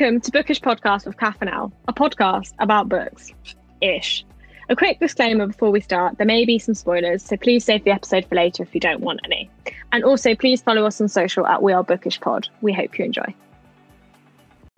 [0.00, 3.34] Welcome to Bookish Podcast with Kath and Elle, a podcast about books.
[3.82, 4.24] Ish.
[4.70, 7.90] A quick disclaimer before we start there may be some spoilers, so please save the
[7.90, 9.50] episode for later if you don't want any.
[9.92, 12.48] And also, please follow us on social at We Are Bookish Pod.
[12.62, 13.34] We hope you enjoy.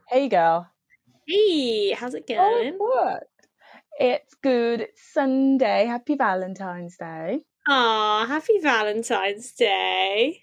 [0.08, 0.68] Hey, girl.
[1.28, 2.74] Hey, how's it Oh, going?
[2.78, 3.22] what?
[4.00, 4.80] It's good.
[4.80, 5.86] It's Sunday.
[5.86, 7.44] Happy Valentine's Day.
[7.68, 10.42] Aw, happy Valentine's Day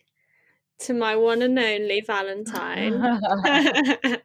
[0.79, 2.99] to my one and only Valentine.
[3.01, 3.21] Love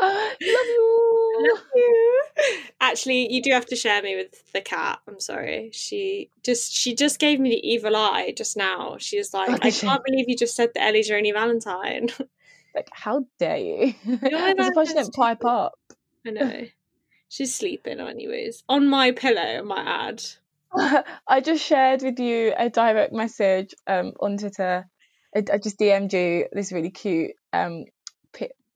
[0.00, 1.58] Love you.
[1.74, 2.22] you.
[2.80, 5.00] Actually, you do have to share me with the cat.
[5.06, 5.70] I'm sorry.
[5.72, 8.96] She just she just gave me the evil eye just now.
[8.98, 12.08] She was like, Oh, I can't believe you just said that Ellie's your only Valentine.
[12.74, 13.94] Like, how dare you?
[14.04, 15.78] I'm surprised she Valentine's didn't pipe up.
[16.26, 16.64] I know.
[17.28, 18.64] She's sleeping anyways.
[18.68, 19.78] On my pillow, my
[20.10, 20.24] ad.
[21.28, 24.88] I just shared with you a direct message um, on Twitter.
[25.34, 27.84] I, I just DM'd you this really cute um,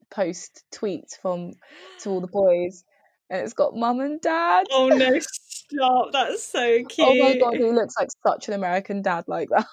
[0.09, 1.53] post tweet from
[1.99, 2.83] to all the boys,
[3.29, 4.67] and it's got mum and dad.
[4.71, 6.11] Oh no, stop.
[6.11, 7.07] That's so cute.
[7.07, 9.67] Oh my god, he looks like such an American dad like that.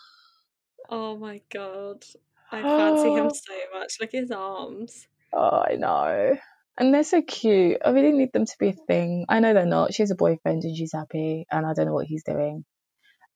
[0.89, 2.05] Oh my god.
[2.53, 3.97] I fancy him so much.
[4.01, 5.09] Look at his arms.
[5.33, 6.37] Oh, I know.
[6.79, 7.79] And they're so cute.
[7.84, 9.25] I really need them to be a thing.
[9.29, 9.95] I know they're not.
[9.95, 12.64] She has a boyfriend and she's happy, and I don't know what he's doing.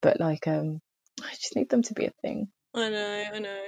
[0.03, 0.81] But like, um,
[1.23, 2.49] I just need them to be a thing.
[2.75, 3.63] I know, I know.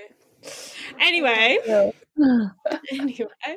[1.00, 1.58] Anyway,
[2.92, 3.56] anyway,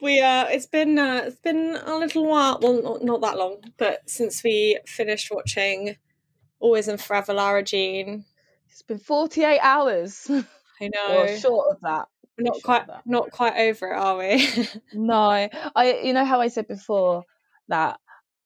[0.00, 3.58] we uh it's been uh it's been a little while, well not, not that long,
[3.78, 5.96] but since we finished watching
[6.60, 8.24] Always and Forever Lara Jean.
[8.70, 10.30] It's been 48 hours.
[10.30, 11.22] I know.
[11.22, 12.08] Or short of that.
[12.36, 14.68] We're not quite not quite over it, are we?
[14.92, 16.00] No, I.
[16.04, 17.24] You know how I said before
[17.68, 17.98] that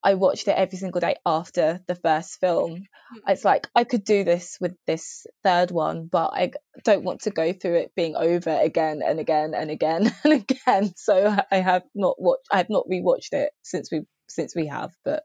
[0.03, 2.87] I watched it every single day after the first film.
[3.27, 6.53] It's like I could do this with this third one, but I
[6.85, 10.93] don't want to go through it being over again and again and again and again.
[10.97, 12.47] So I have not watched.
[12.51, 15.25] I have not rewatched it since we since we have, but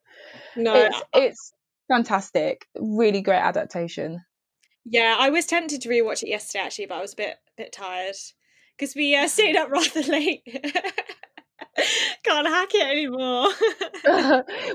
[0.56, 1.54] no, it's it's
[1.88, 2.66] fantastic.
[2.76, 4.24] Really great adaptation.
[4.84, 7.72] Yeah, I was tempted to rewatch it yesterday actually, but I was a bit bit
[7.72, 8.16] tired
[8.78, 10.44] because we uh, stayed up rather late.
[12.24, 13.48] Can't hack it anymore.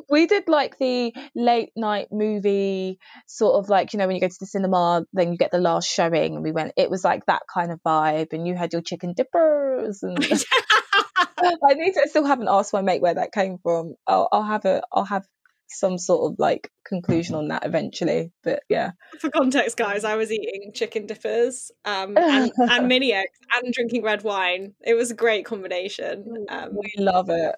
[0.11, 4.29] we did like the late night movie sort of like you know when you go
[4.29, 7.25] to the cinema then you get the last showing and we went it was like
[7.27, 12.09] that kind of vibe and you had your chicken dippers and I need to I
[12.09, 15.27] still haven't asked my mate where that came from I'll, I'll have a I'll have
[15.71, 20.33] some sort of like conclusion on that eventually but yeah For context, guys, I was
[20.33, 24.75] eating chicken dippers um, and, and mini eggs and drinking red wine.
[24.81, 26.47] It was a great combination.
[26.49, 27.55] Um, we love it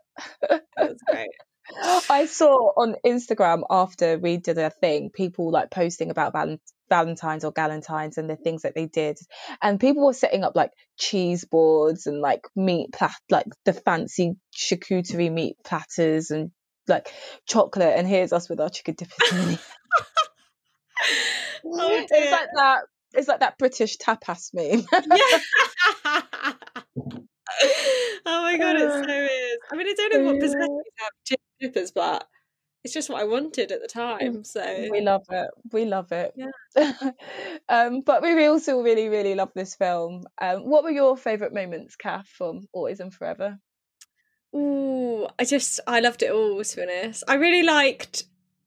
[0.49, 1.31] That was great.
[2.11, 6.59] I saw on Instagram after we did a thing, people like posting about val-
[6.89, 9.19] Valentine's or Galentines and the things that they did,
[9.63, 14.35] and people were setting up like cheese boards and like meat plat, like the fancy
[14.55, 16.51] charcuterie meat platters and
[16.89, 17.13] like
[17.47, 17.95] chocolate.
[17.97, 19.59] And here's us with our chicken dippers.
[21.65, 22.83] Oh, it's like that.
[23.15, 24.85] It's like that British tapas meme.
[28.25, 29.59] Oh my god, it so is.
[29.71, 32.27] I mean, I don't know what possessed me to have chicken dippers, but
[32.83, 34.43] it's just what I wanted at the time.
[34.45, 35.51] So we love it.
[35.73, 36.35] We love it.
[36.35, 36.93] Yeah.
[37.69, 40.23] um, but we also really, really love this film.
[40.41, 43.59] Um, what were your favourite moments, Kath, from Always and Forever?
[44.55, 47.25] Ooh, I just I loved it all to be honest.
[47.29, 48.25] I really liked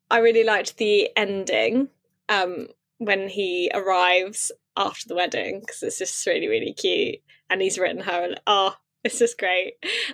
[0.09, 1.89] I really liked the ending
[2.29, 7.19] um when he arrives after the wedding because it's just really really cute
[7.49, 9.73] and he's written her and oh it's just great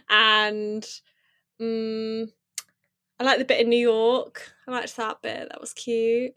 [0.09, 0.85] and
[1.59, 2.27] um
[3.19, 4.51] I like the bit in New York.
[4.67, 5.47] I liked that bit.
[5.49, 6.33] That was cute.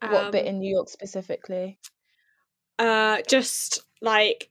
[0.00, 1.78] What bit Um, in New York specifically?
[2.78, 4.50] uh just like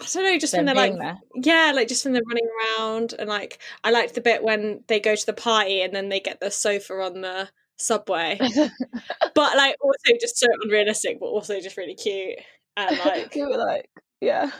[0.00, 1.18] I don't know, just when they're like there.
[1.34, 2.48] Yeah, like just when they're running
[2.78, 6.08] around and like I liked the bit when they go to the party and then
[6.08, 7.48] they get the sofa on the
[7.78, 8.38] subway.
[9.34, 12.38] but like also just so unrealistic, but also just really cute.
[12.76, 13.90] And like you were like,
[14.20, 14.50] yeah.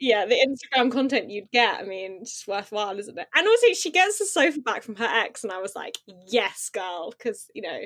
[0.00, 3.28] yeah, the Instagram content you'd get, I mean, it's worthwhile, isn't it?
[3.34, 6.70] And also she gets the sofa back from her ex and I was like, yes,
[6.72, 7.80] girl, because you know,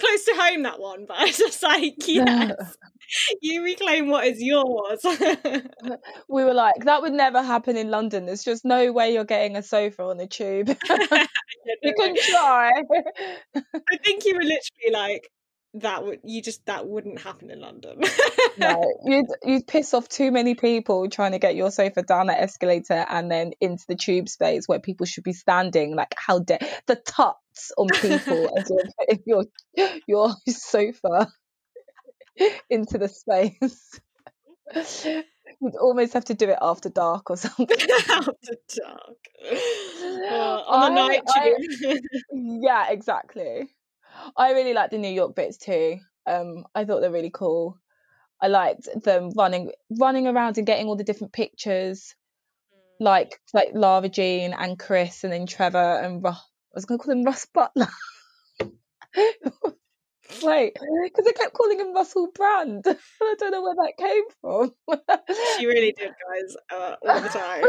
[0.00, 2.76] close to home that one, but I was just like, yes,
[3.40, 5.04] you reclaim what is yours.
[5.82, 5.96] Uh,
[6.28, 8.26] we were like, that would never happen in London.
[8.26, 10.68] There's just no way you're getting a sofa on the tube.
[10.68, 12.70] you can try.
[13.56, 15.30] I think you were literally like
[15.74, 18.00] that would you just that wouldn't happen in London.
[18.58, 22.40] no, you'd you'd piss off too many people trying to get your sofa down that
[22.40, 25.94] escalator and then into the tube space where people should be standing.
[25.94, 28.70] Like how dare the tuts on people as
[29.24, 29.44] you're
[30.06, 31.28] your your sofa
[32.68, 34.00] into the space.
[35.62, 37.66] You'd almost have to do it after dark or something.
[38.08, 39.16] after dark.
[39.52, 42.00] Oh, on the night I-
[42.32, 43.68] yeah, exactly.
[44.36, 45.98] I really like the New York bits too.
[46.26, 47.78] Um, I thought they're really cool.
[48.40, 52.14] I liked them running running around and getting all the different pictures,
[52.98, 57.04] like like Lara Jean and Chris, and then Trevor and Ru- I was going to
[57.04, 57.88] call him Russ Butler.
[60.42, 62.84] Wait, because I kept calling him Russell Brand.
[62.86, 64.72] I don't know where that came from.
[65.58, 67.64] she really did, guys, uh, all the time.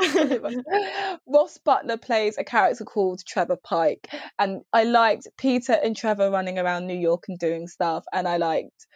[1.26, 4.08] Ross Butler plays a character called Trevor Pike,
[4.38, 8.38] and I liked Peter and Trevor running around New York and doing stuff, and I
[8.38, 8.86] liked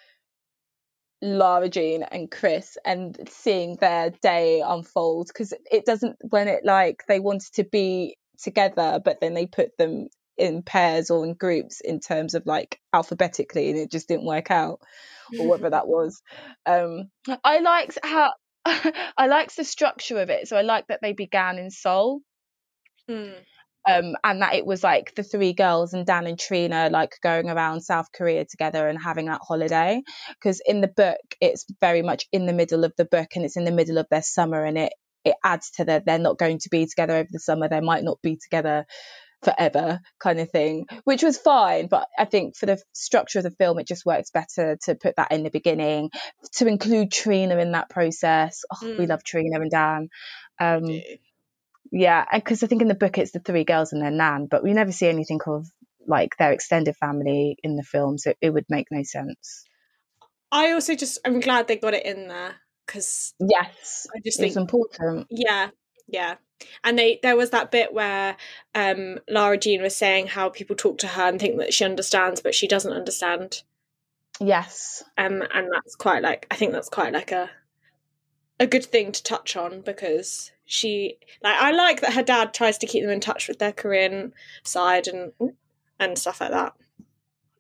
[1.23, 7.05] Lara Jean and Chris and seeing their day unfold because it doesn't when it like
[7.09, 11.81] they wanted to be together, but then they put them in pairs or in groups
[11.81, 14.81] in terms of like alphabetically, and it just didn't work out
[15.39, 16.21] or whatever that was.
[16.67, 17.11] Um,
[17.43, 18.33] I liked how
[19.19, 20.49] I liked the structure of it.
[20.49, 22.21] So I liked that they began in Seoul,
[23.11, 23.35] Mm.
[23.87, 27.51] um, and that it was like the three girls and Dan and Trina like going
[27.51, 30.03] around South Korea together and having that holiday.
[30.31, 33.57] Because in the book, it's very much in the middle of the book, and it's
[33.59, 34.93] in the middle of their summer, and it
[35.25, 37.69] it adds to that they're not going to be together over the summer.
[37.69, 38.87] They might not be together
[39.45, 43.51] forever kind of thing which was fine but i think for the structure of the
[43.51, 46.11] film it just works better to put that in the beginning
[46.53, 49.09] to include trina in that process oh, we Mm.
[49.09, 50.09] love trina and dan
[50.61, 51.01] um Yeah.
[51.93, 54.63] yeah because i think in the book it's the three girls and their nan but
[54.63, 55.67] we never see anything of
[56.07, 59.65] like their extended family in the film so it would make no sense
[60.53, 62.55] I also just, I'm glad they got it in there
[62.87, 65.71] because yes I just it's think important Yeah,
[66.07, 66.37] yeah.
[66.83, 68.37] And they there was that bit where
[68.75, 72.41] um Lara Jean was saying how people talk to her and think that she understands,
[72.41, 73.63] but she doesn't understand.
[74.41, 77.51] yes Um, and that's quite like I think that's quite like a
[78.61, 82.79] a good thing to touch on because she like I like that her dad tries
[82.79, 84.33] to keep them in touch with their Korean
[84.63, 85.33] side and
[85.99, 86.75] and stuff like that.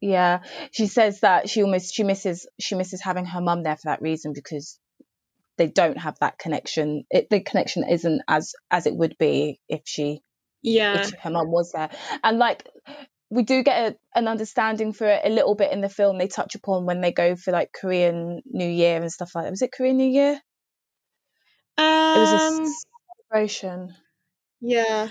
[0.00, 0.40] Yeah,
[0.70, 4.02] she says that she almost she misses she misses having her mum there for that
[4.02, 4.78] reason because
[5.56, 7.04] they don't have that connection.
[7.10, 10.20] It, the connection isn't as as it would be if she
[10.62, 11.90] Yeah, if her mum was there.
[12.22, 12.68] And like
[13.30, 16.18] we do get a, an understanding for it a little bit in the film.
[16.18, 19.50] They touch upon when they go for like Korean New Year and stuff like that.
[19.50, 20.40] Was it Korean New Year?
[21.78, 22.74] It was a um,
[23.30, 23.94] celebration.
[24.60, 25.08] yeah,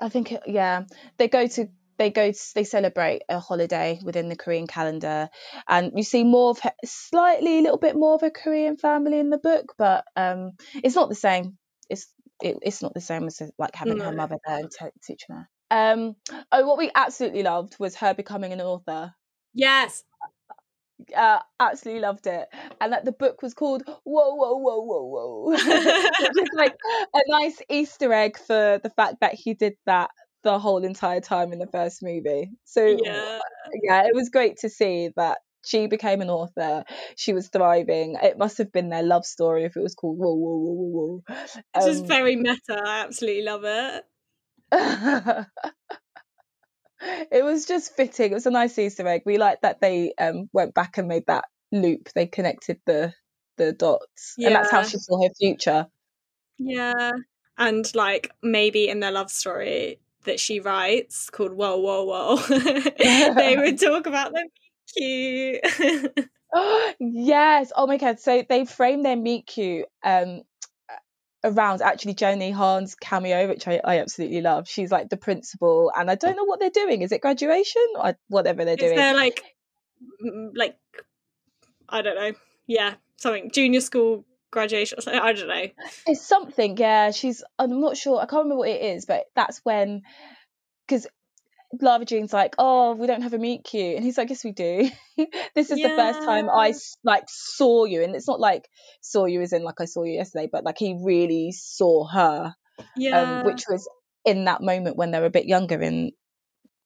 [0.00, 0.84] I think it, yeah,
[1.18, 1.68] they go to
[1.98, 5.28] they go to, they celebrate a holiday within the Korean calendar,
[5.68, 9.18] and you see more of her, slightly a little bit more of a Korean family
[9.18, 11.58] in the book, but um, it's not the same.
[11.88, 12.06] It's
[12.42, 15.48] it, it's not the same as like having her mother there and te- teaching her.
[15.70, 16.16] Um,
[16.52, 19.14] oh, what we absolutely loved was her becoming an author.
[19.54, 20.04] yes,
[21.14, 22.48] Uh, absolutely loved it,
[22.80, 25.52] and that the book was called Whoa Whoa Whoa Whoa Whoa.
[25.54, 26.74] is like
[27.14, 30.10] a nice Easter egg for the fact that he did that
[30.44, 32.50] the whole entire time in the first movie.
[32.64, 33.40] So yeah.
[33.82, 36.84] yeah, it was great to see that she became an author.
[37.16, 38.16] She was thriving.
[38.22, 41.22] It must have been their love story if it was called Whoa Whoa Whoa Whoa
[41.26, 41.56] Whoa.
[41.74, 42.80] It's just Um, very meta.
[42.84, 44.04] I absolutely love it.
[47.32, 48.30] it was just fitting.
[48.30, 49.22] It was a nice Easter egg.
[49.24, 52.10] We liked that they um went back and made that loop.
[52.14, 53.14] They connected the
[53.56, 55.86] the dots, and that's how she saw her future.
[56.58, 57.12] Yeah.
[57.56, 62.36] And like maybe in their love story that she writes called Whoa Whoa Whoa,
[62.98, 64.46] they would talk about them
[64.96, 65.60] cute.
[67.00, 67.72] yes.
[67.76, 68.20] Oh my god.
[68.20, 70.42] So they framed their meet cute um
[71.42, 74.66] around actually Jenny Han's cameo, which I, I absolutely love.
[74.66, 77.02] She's like the principal, and I don't know what they're doing.
[77.02, 78.96] Is it graduation or whatever they're Is doing?
[78.96, 79.42] there like
[80.54, 80.76] like
[81.88, 82.32] I don't know.
[82.66, 85.20] Yeah, something junior school graduation or something.
[85.20, 85.66] I don't know.
[86.06, 87.10] It's something, yeah.
[87.10, 88.16] She's I'm not sure.
[88.18, 90.02] I can't remember what it is, but that's when
[90.86, 91.06] because
[91.80, 94.52] Lara Jean's like, oh, we don't have a meet cute, and he's like, yes, we
[94.52, 94.88] do.
[95.54, 98.68] this is the first time I like saw you, and it's not like
[99.00, 102.54] saw you as in like I saw you yesterday, but like he really saw her,
[102.96, 103.20] Yeah.
[103.20, 103.88] um, which was
[104.24, 106.12] in that moment when they were a bit younger in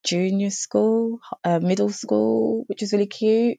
[0.04, 3.58] junior school, uh, middle school, which was really cute,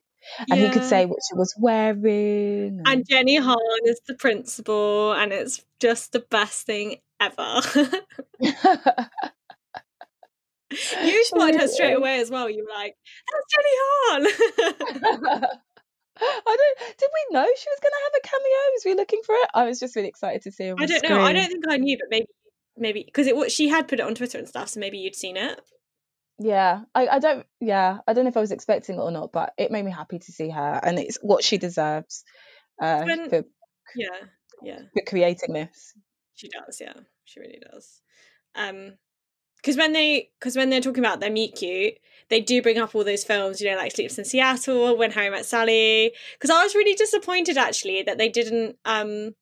[0.49, 2.81] and he could say what she was wearing.
[2.85, 7.61] and Jenny Han is the principal, and it's just the best thing ever.
[10.71, 12.49] you spotted her straight away as well.
[12.49, 12.95] You were like,
[13.31, 15.45] "That's Jenny Han."
[16.21, 16.97] I don't.
[16.97, 18.73] Did we know she was going to have a cameo?
[18.73, 19.49] Was we looking for it?
[19.53, 20.75] I was just really excited to see her.
[20.77, 21.21] I don't know.
[21.21, 22.27] I don't think I knew, but maybe,
[22.77, 25.15] maybe because it was she had put it on Twitter and stuff, so maybe you'd
[25.15, 25.61] seen it.
[26.39, 27.45] Yeah, I, I don't.
[27.59, 29.91] Yeah, I don't know if I was expecting it or not, but it made me
[29.91, 32.23] happy to see her, and it's what she deserves
[32.81, 33.43] uh, When- for
[33.95, 34.07] Yeah,
[34.63, 34.79] yeah.
[34.95, 35.93] But creating this.
[36.35, 36.93] She does, yeah.
[37.25, 38.01] She really does.
[38.55, 38.93] Um
[39.57, 41.95] because when they because when they're talking about their meet cute,
[42.29, 45.29] they do bring up all those films, you know, like Sleepless in Seattle, When Harry
[45.29, 46.13] Met Sally.
[46.33, 49.35] Because I was really disappointed actually that they didn't um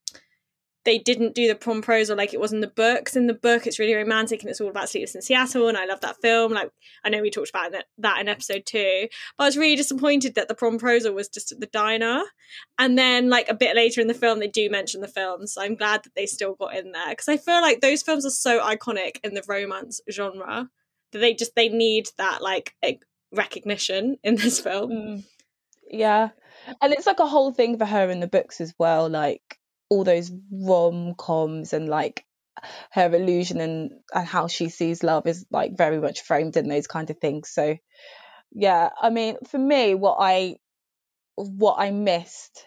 [0.87, 3.17] they didn't do the prom promposal like it was in the books.
[3.17, 5.83] In the book, it's really romantic and it's all about Sleepless in Seattle, and I
[5.83, 6.53] love that film.
[6.53, 6.71] Like
[7.03, 10.47] I know we talked about that in episode two, but I was really disappointed that
[10.47, 12.21] the prom promposal was just at the diner.
[12.79, 15.53] And then, like a bit later in the film, they do mention the films.
[15.53, 18.25] So I'm glad that they still got in there because I feel like those films
[18.25, 20.69] are so iconic in the romance genre
[21.11, 22.75] that they just they need that like
[23.33, 24.91] recognition in this film.
[24.91, 25.23] Mm.
[25.89, 26.29] Yeah.
[26.81, 29.09] And it's like a whole thing for her in the books as well.
[29.09, 29.56] Like
[29.89, 32.25] all those rom coms and like
[32.91, 36.87] her illusion and, and how she sees love is like very much framed in those
[36.87, 37.49] kind of things.
[37.49, 37.77] So
[38.51, 40.57] yeah, I mean, for me, what I
[41.35, 42.65] what I missed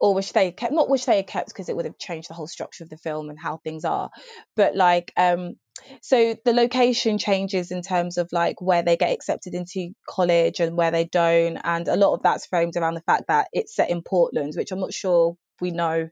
[0.00, 2.34] or wish they kept not wish they had kept because it would have changed the
[2.34, 4.10] whole structure of the film and how things are
[4.56, 5.54] but like um
[6.02, 10.76] so the location changes in terms of like where they get accepted into college and
[10.76, 13.90] where they don't and a lot of that's framed around the fact that it's set
[13.90, 16.08] in portland which i'm not sure we know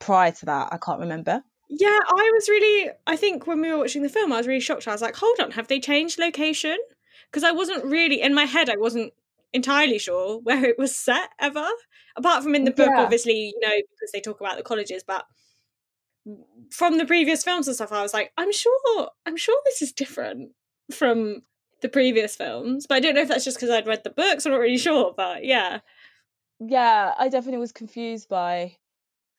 [0.00, 0.68] prior to that.
[0.72, 1.42] I can't remember.
[1.68, 2.90] Yeah, I was really.
[3.06, 4.88] I think when we were watching the film, I was really shocked.
[4.88, 6.76] I was like, "Hold on, have they changed location?"
[7.30, 8.68] Because I wasn't really in my head.
[8.68, 9.12] I wasn't
[9.52, 11.66] entirely sure where it was set ever.
[12.16, 13.02] Apart from in the book, yeah.
[13.02, 15.24] obviously, you know, because they talk about the colleges, but
[16.70, 19.92] from the previous films and stuff, I was like, I'm sure, I'm sure this is
[19.92, 20.50] different
[20.92, 21.42] from
[21.82, 22.86] the previous films.
[22.88, 24.44] But I don't know if that's just because I'd read the books.
[24.44, 25.80] I'm not really sure, but yeah.
[26.58, 28.76] Yeah, I definitely was confused by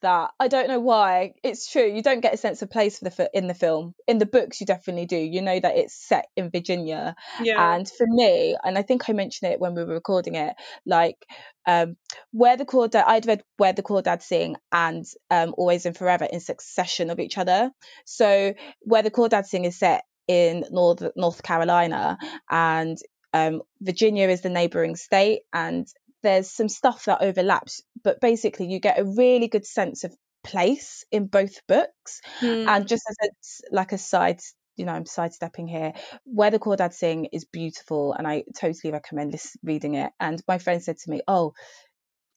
[0.01, 1.34] that I don't know why.
[1.43, 1.86] It's true.
[1.86, 3.93] You don't get a sense of place for the in the film.
[4.08, 5.17] In the books, you definitely do.
[5.17, 7.15] You know that it's set in Virginia.
[7.41, 7.75] Yeah.
[7.75, 10.55] And for me, and I think I mentioned it when we were recording it,
[10.86, 11.17] like
[11.65, 11.96] um,
[12.31, 13.03] where the Crawdad.
[13.05, 17.38] I'd read where the Crawdads Sing and um, Always and Forever in succession of each
[17.38, 17.72] other.
[18.05, 22.17] So where the Crawdads Sing is set in North North Carolina
[22.50, 22.98] and
[23.34, 25.88] um, Virginia is the neighboring state, and
[26.24, 31.06] there's some stuff that overlaps, but basically you get a really good sense of place
[31.12, 32.22] in both books.
[32.40, 32.68] Mm.
[32.68, 34.42] And just as a, like a side,
[34.75, 35.94] you know, I'm sidestepping here.
[36.24, 40.12] Where the Crawdads Sing is beautiful, and I totally recommend this, reading it.
[40.20, 41.54] And my friend said to me, "Oh."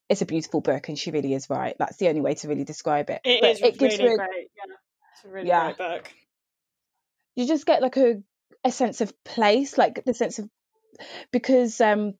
[0.07, 1.75] It's a beautiful book, and she really is right.
[1.79, 3.23] That's the only way to really describe it.
[3.25, 4.50] It but is it really great.
[4.55, 4.75] Yeah,
[5.14, 5.73] it's a really yeah.
[5.73, 6.12] great book.
[7.37, 8.23] You just get like a
[8.64, 10.50] a sense of place, like the sense of
[11.31, 12.14] because um,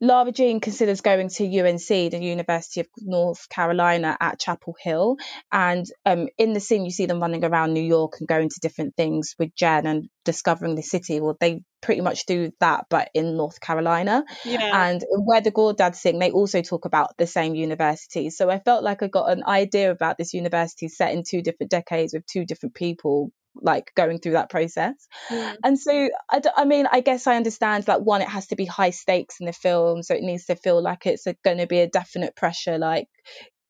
[0.00, 5.16] Lara Jean considers going to UNC, the University of North Carolina at Chapel Hill.
[5.50, 8.60] And um, in the scene, you see them running around New York and going to
[8.60, 11.20] different things with Jen and discovering the city.
[11.20, 14.24] Well, they pretty much do that, but in North Carolina.
[14.44, 14.88] Yeah.
[14.88, 18.30] And where the Crawdads Sing, they also talk about the same university.
[18.30, 21.70] So I felt like I got an idea about this university set in two different
[21.70, 24.94] decades with two different people like going through that process.
[25.30, 25.56] Mm.
[25.64, 28.64] And so, I, I mean, I guess I understand that one, it has to be
[28.64, 30.02] high stakes in the film.
[30.02, 33.08] So it needs to feel like it's going to be a definite pressure, like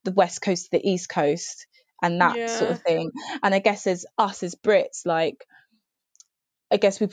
[0.04, 1.66] the West Coast to the East Coast
[2.02, 2.46] and that yeah.
[2.46, 3.10] sort of thing.
[3.42, 5.44] And I guess as us as Brits, like,
[6.70, 7.08] I guess we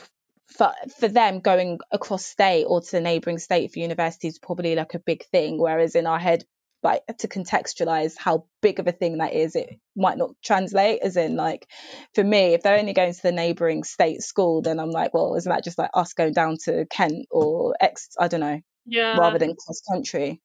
[0.48, 4.76] for for them going across state or to the neighboring state for university is probably
[4.76, 6.44] like a big thing whereas in our head
[6.84, 11.16] like to contextualize how big of a thing that is it might not translate as
[11.16, 11.68] in like
[12.14, 15.36] for me if they're only going to the neighboring state school then i'm like well
[15.36, 19.18] isn't that just like us going down to kent or x i don't know yeah
[19.18, 20.42] rather than cross country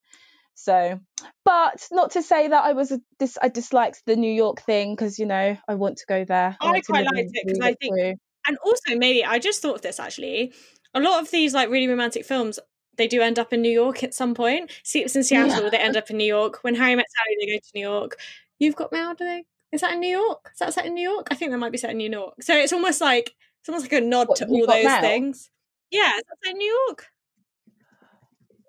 [0.55, 0.99] so
[1.45, 4.95] but not to say that i was a, this i disliked the new york thing
[4.95, 7.75] because you know i want to go there i, I quite liked it because i
[7.75, 8.15] think through.
[8.47, 10.53] and also maybe i just thought of this actually
[10.95, 12.59] a lot of these like really romantic films
[12.99, 14.71] they do end up in New York at some point.
[14.83, 15.71] Sleepless in Seattle, yeah.
[15.71, 16.59] they end up in New York.
[16.63, 18.17] When Harry Met Sally, they go to New York.
[18.59, 19.45] You've got mail, do they?
[19.73, 20.51] Is that in New York?
[20.53, 21.29] Is that set in New York?
[21.31, 22.35] I think that might be set in New York.
[22.43, 25.01] So it's almost like it's almost like a nod what, to all those mail?
[25.01, 25.51] things.
[25.91, 27.07] Yeah, is that set in New York?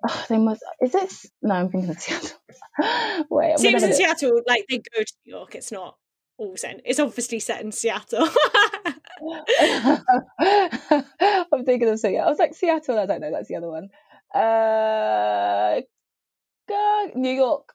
[0.07, 0.63] Oh, they must.
[0.81, 1.29] Is this?
[1.41, 2.37] No, I'm thinking of Seattle.
[3.29, 5.55] Wait, Sleepless in Seattle, like they go to New York.
[5.55, 5.97] It's not
[6.37, 6.81] all set.
[6.85, 8.27] It's obviously set in Seattle.
[11.51, 12.27] I'm thinking of Seattle.
[12.27, 12.99] I was like Seattle.
[12.99, 13.31] I don't know.
[13.31, 13.89] That's the other one.
[14.33, 15.81] Uh,
[17.15, 17.73] New York.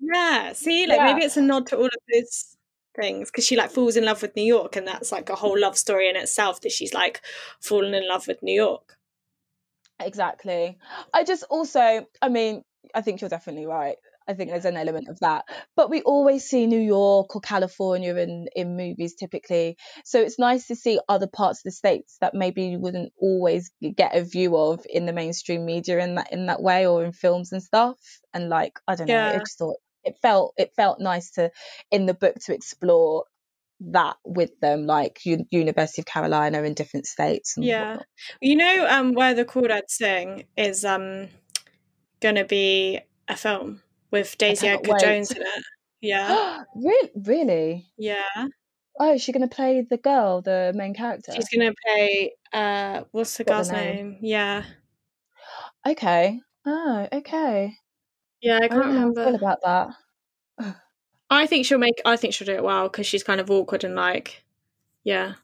[0.00, 0.52] Yeah.
[0.52, 1.12] See, like yeah.
[1.12, 2.56] maybe it's a nod to all of those
[3.00, 5.58] things because she like falls in love with New York, and that's like a whole
[5.58, 7.22] love story in itself that she's like
[7.60, 8.96] fallen in love with New York.
[10.00, 10.78] Exactly.
[11.14, 12.62] I just also, I mean,
[12.94, 13.96] I think you're definitely right.
[14.28, 15.44] I think there's an element of that.
[15.76, 19.76] But we always see New York or California in, in movies typically.
[20.04, 23.70] So it's nice to see other parts of the states that maybe you wouldn't always
[23.96, 27.12] get a view of in the mainstream media in that in that way or in
[27.12, 27.98] films and stuff.
[28.34, 29.28] And like, I don't know, yeah.
[29.28, 31.50] I just thought it felt it felt nice to
[31.90, 33.24] in the book to explore
[33.90, 37.56] that with them, like U- University of Carolina in different states.
[37.56, 37.88] And Yeah.
[37.88, 38.06] whatnot.
[38.40, 41.28] You know, um, where the Crawdads sing is um
[42.20, 43.82] gonna be a film
[44.12, 44.96] with Daisy Edgar.
[45.00, 45.64] Jones in it.
[46.00, 47.86] Yeah, really, really.
[47.98, 48.46] yeah.
[49.00, 51.32] Oh, is she going to play the girl, the main character?
[51.32, 52.34] She's gonna play.
[52.52, 53.96] Uh, what's the the girl's name.
[54.12, 54.18] name?
[54.20, 54.64] Yeah,
[55.88, 56.40] Okay.
[56.66, 57.74] Oh, okay.
[58.40, 58.58] yeah.
[58.62, 59.34] I I can't don't know how feel remember.
[59.34, 59.58] about
[60.58, 60.76] that.
[61.30, 62.00] I think she'll make.
[62.04, 64.44] I think she'll do it well because she's kind of awkward and like,
[65.04, 65.34] yeah.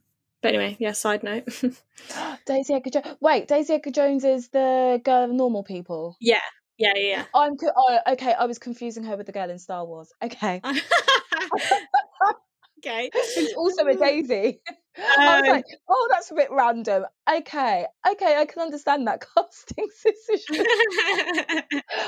[0.43, 0.93] But anyway, yeah.
[0.93, 1.49] Side note.
[2.47, 3.17] Daisy Edgar Jones.
[3.21, 6.17] Wait, Daisy Edgar Jones is the girl of normal people.
[6.21, 6.41] yeah,
[6.79, 7.25] yeah, yeah.
[7.35, 8.33] I'm co- oh, okay.
[8.33, 10.13] I was confusing her with the girl in Star Wars.
[10.23, 10.61] Okay,
[12.79, 13.11] okay.
[13.35, 14.61] who's also a Daisy.
[14.97, 17.05] I was Um, like, oh, that's a bit random.
[17.31, 20.65] Okay, okay, I can understand that casting decision.
[20.67, 21.63] I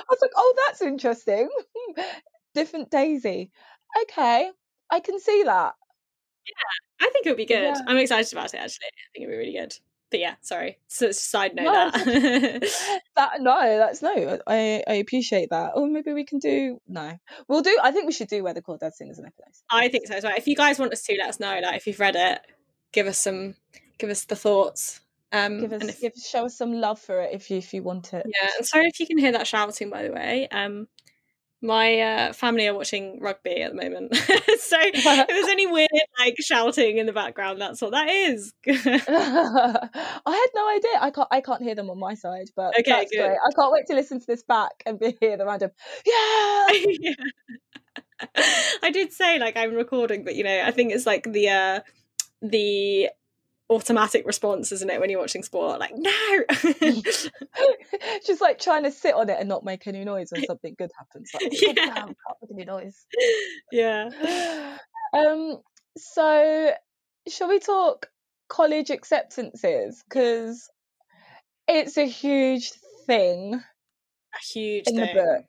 [0.09, 1.49] was like, oh, that's interesting.
[2.55, 3.51] Different Daisy.
[4.03, 4.51] Okay,
[4.91, 5.75] I can see that.
[6.47, 7.63] Yeah, I think it'll be good.
[7.63, 7.81] Yeah.
[7.87, 8.87] I'm excited about it actually.
[8.87, 9.75] I think it'll be really good.
[10.11, 10.79] But yeah, sorry.
[10.89, 12.71] So side note No, that.
[13.17, 14.39] That no, that's no.
[14.47, 15.73] I I appreciate that.
[15.77, 17.13] Or maybe we can do no.
[17.49, 17.79] We'll do.
[17.83, 19.63] I think we should do where the Crawdads sing as an episode.
[19.71, 20.35] I think so as well.
[20.37, 21.61] If you guys want us to, let us know.
[21.63, 22.41] Like if you've read it,
[22.93, 23.55] give us some
[23.99, 25.01] give us the thoughts.
[25.33, 27.73] Um Give us, and if, give show us some love for it if you if
[27.73, 28.27] you want it.
[28.27, 30.49] yeah, and sorry if you can hear that shouting by the way.
[30.51, 30.89] Um
[31.63, 34.17] my uh, family are watching rugby at the moment.
[34.17, 35.89] so if there's any weird
[36.19, 38.53] like shouting in the background, that's what that is.
[38.67, 38.73] I
[40.25, 40.91] had no idea.
[41.01, 41.29] I can't.
[41.31, 43.19] I can't hear them on my side, but Okay, that's good.
[43.19, 43.37] great.
[43.47, 45.71] I can't wait to listen to this back and be hear the random.
[46.07, 46.67] Yeah.
[47.01, 47.15] Yeah.
[48.83, 51.81] I did say like I'm recording, but you know, I think it's like the uh
[52.43, 53.09] the
[53.71, 55.79] automatic response, isn't it, when you're watching sport?
[55.81, 56.45] Like, no
[58.27, 60.91] Just like trying to sit on it and not make any noise when something good
[60.99, 61.31] happens.
[61.33, 61.73] Like, Yeah.
[61.77, 61.95] yeah.
[61.95, 63.07] can't make any noise.
[63.73, 64.11] Yeah.
[65.15, 65.59] um.
[65.97, 66.73] So,
[67.29, 68.07] shall we talk
[68.49, 70.03] college acceptances?
[70.09, 70.69] Because
[71.69, 72.71] it's a huge
[73.07, 73.55] thing.
[73.55, 75.17] A huge In the thing.
[75.17, 75.45] book.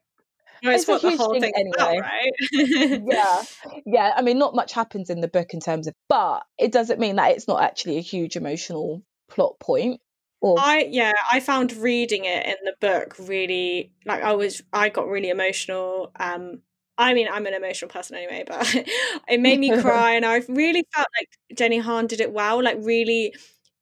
[0.64, 2.02] No, it's, It's a what the whole thing about, anyway.
[2.02, 3.02] right?
[3.12, 3.44] yeah
[3.86, 7.00] yeah i mean not much happens in the book in terms of but it doesn't
[7.00, 10.00] mean that it's not actually a huge emotional plot point
[10.42, 14.90] or I yeah, I found reading it in the book really like I was I
[14.90, 16.12] got really emotional.
[16.20, 16.62] Um
[16.98, 18.76] I mean I'm an emotional person anyway, but
[19.30, 22.78] it made me cry and I really felt like Jenny Han did it well, like
[22.82, 23.36] really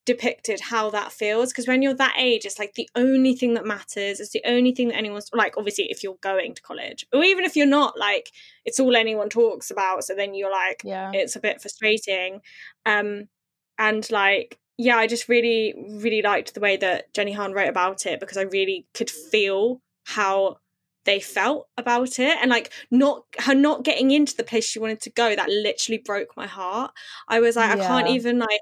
[0.09, 3.63] depicted how that feels because when you're that age it's like the only thing that
[3.63, 7.23] matters it's the only thing that anyone's like obviously if you're going to college or
[7.23, 8.31] even if you're not like
[8.65, 11.11] it's all anyone talks about so then you're like yeah.
[11.13, 12.41] it's a bit frustrating.
[12.87, 13.27] Um
[13.77, 18.07] and like yeah i just really really liked the way that jenny han wrote about
[18.07, 20.57] it because i really could feel how
[21.05, 25.01] they felt about it and like not her not getting into the place she wanted
[25.01, 26.91] to go that literally broke my heart.
[27.27, 28.61] I was like i can't even like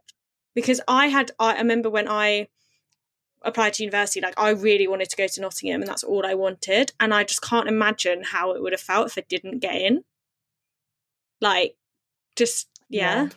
[0.58, 2.48] because i had i remember when i
[3.44, 6.34] applied to university like i really wanted to go to nottingham and that's all i
[6.34, 9.76] wanted and i just can't imagine how it would have felt if i didn't get
[9.76, 10.04] in
[11.42, 11.76] like
[12.36, 13.26] just yeah.
[13.26, 13.30] Yeah.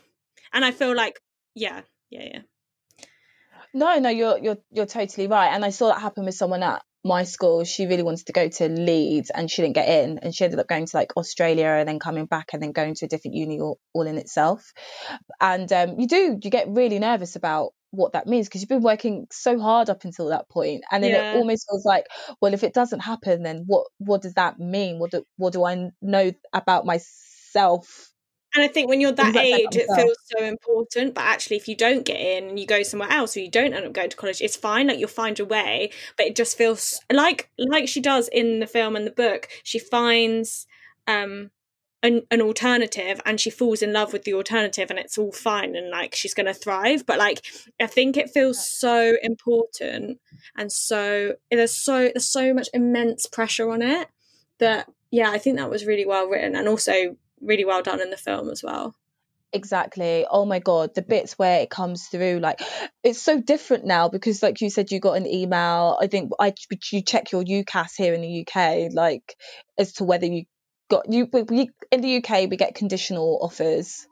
[0.55, 1.21] and i feel like
[1.55, 3.05] yeah yeah yeah
[3.75, 6.83] no no you're you're you're totally right and i saw that happen with someone at
[7.05, 10.35] my school she really wanted to go to leeds and she didn't get in and
[10.35, 13.07] she ended up going to like australia and then coming back and then going to
[13.07, 14.73] a different uni all, all in itself.
[15.41, 18.83] And um, you do you get really nervous about what that means because you've been
[18.83, 21.21] working so hard up until that point and then Yeah.
[21.21, 22.05] it almost feels like
[22.41, 24.99] well if it doesn't happen then what what does that mean?
[25.01, 28.10] What do, what do i know about myself
[28.55, 31.57] and i think when you're that like that age it feels so important but actually
[31.57, 33.93] if you don't get in and you go somewhere else or you don't end up
[33.93, 37.51] going to college it's fine like you'll find your way but it just feels like
[37.59, 40.67] like she does in the film and the book she finds
[41.07, 41.51] um
[42.03, 45.77] an, an alternative and she falls in love with the alternative and it's all fine
[45.77, 47.05] and like she's going to thrive.
[47.05, 47.45] But like
[47.81, 50.19] i think it feels so important
[50.57, 54.09] and so there's so there's so much immense pressure on it
[54.59, 56.57] that yeah i think that was really well written.
[56.57, 58.95] And also really well done in the film as well
[59.53, 60.27] Exactly.
[60.31, 60.95] Oh my God.
[60.95, 62.61] The bits where it comes through, like,
[63.03, 65.99] it's so different now because, like you said, you got an email.
[66.01, 66.55] I think I
[66.93, 69.35] you check your UCAS here in the UK, like,
[69.77, 70.45] as to whether you
[70.89, 71.29] got you.
[71.33, 74.07] we- In the UK, we get conditional offers.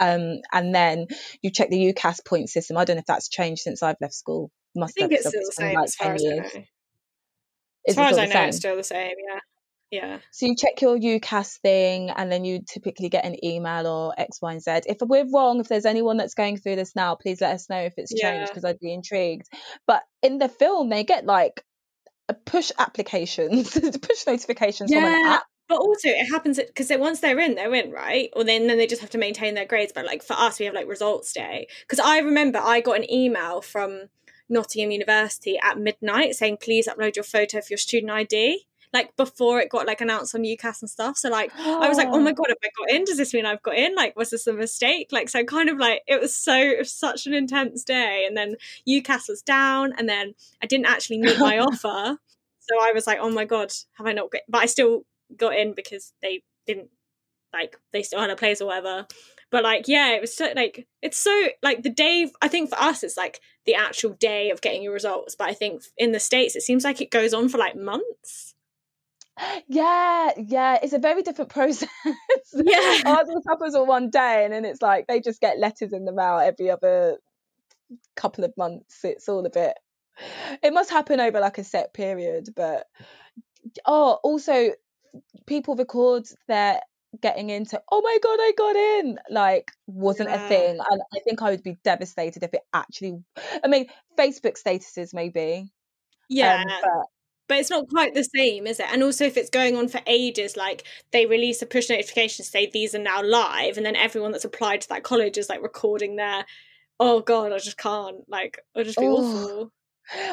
[0.00, 1.08] Um, and then
[1.42, 2.78] you check the UCAS point system.
[2.78, 4.50] I don't know if that's changed since I've left school.
[4.74, 6.42] i Must think have it's still the same like as far 10 as i know
[6.42, 6.52] years.
[7.88, 9.40] as far as i know it's still the same yeah
[9.90, 14.14] yeah So you check your UCAS thing, and then you typically get an email or
[14.18, 14.70] X, Y, and Z.
[14.86, 17.80] If we're wrong, if there's anyone that's going through this now, please let us know
[17.80, 18.30] if it's Yeah.
[18.30, 19.46] changed because I'd be intrigued.
[19.86, 21.62] But in the film, they get like
[22.28, 23.70] a push applications,
[24.02, 25.44] push notifications from an app.
[25.68, 28.30] but also it happens because once they're in, they're in, right?
[28.34, 29.92] Or then then they just have to maintain their grades.
[29.94, 31.68] But like for us, we have like results day.
[31.82, 34.08] Because I remember I got an email from
[34.48, 39.60] Nottingham University at midnight saying, "Please upload your photo for your student ID." Like before
[39.60, 41.16] it got like announced on UCAS and stuff.
[41.18, 43.04] So like I was like, "Oh my god, have I got in?
[43.04, 43.94] Does this mean I've got in?
[43.94, 46.92] Like, was this a mistake?" Like so, kind of like it was so it was
[46.92, 48.24] such an intense day.
[48.26, 48.56] And then
[48.88, 52.18] UCAS was down, and then I didn't actually meet my offer.
[52.60, 55.04] So I was like, "Oh my god, have I not got?" But I still
[55.36, 56.90] got in because they didn't
[57.52, 59.06] like they still had a place or whatever
[59.50, 62.78] but like yeah it was so like it's so like the day i think for
[62.78, 66.20] us it's like the actual day of getting your results but i think in the
[66.20, 68.54] states it seems like it goes on for like months
[69.68, 71.88] yeah yeah it's a very different process.
[72.54, 73.02] Yeah.
[73.04, 76.12] Ours happens all one day and then it's like they just get letters in the
[76.12, 77.18] mail every other
[78.16, 79.04] couple of months.
[79.04, 79.74] It's all a bit
[80.62, 82.86] it must happen over like a set period but
[83.84, 84.70] oh also
[85.46, 86.80] people record their
[87.22, 90.44] getting into oh my god i got in like wasn't yeah.
[90.44, 90.78] a thing.
[90.90, 93.22] And i think i would be devastated if it actually
[93.64, 93.86] i mean
[94.18, 95.70] facebook statuses maybe
[96.28, 96.60] yeah.
[96.60, 97.06] um, but
[97.48, 100.00] but it's not quite the same is it and also if it's going on for
[100.06, 103.96] ages like they release a push notification to say these are now live and then
[103.96, 106.44] everyone that's applied to that college is like recording their
[107.00, 109.72] oh god i just can't like i just feel oh, awful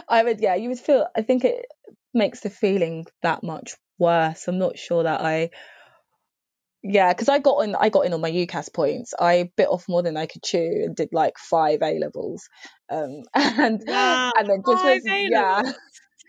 [0.10, 1.65] i would yeah you would feel i think it
[2.13, 4.47] makes the feeling that much worse.
[4.47, 5.49] I'm not sure that I
[6.88, 9.13] yeah, because I got in I got in on my UCAS points.
[9.19, 12.47] I bit off more than I could chew and did like five A levels.
[12.89, 15.63] Um and wow, and then just was, yeah.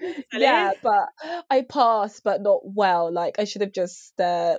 [0.33, 1.09] yeah, but
[1.51, 3.13] I passed but not well.
[3.13, 4.59] Like I should have just uh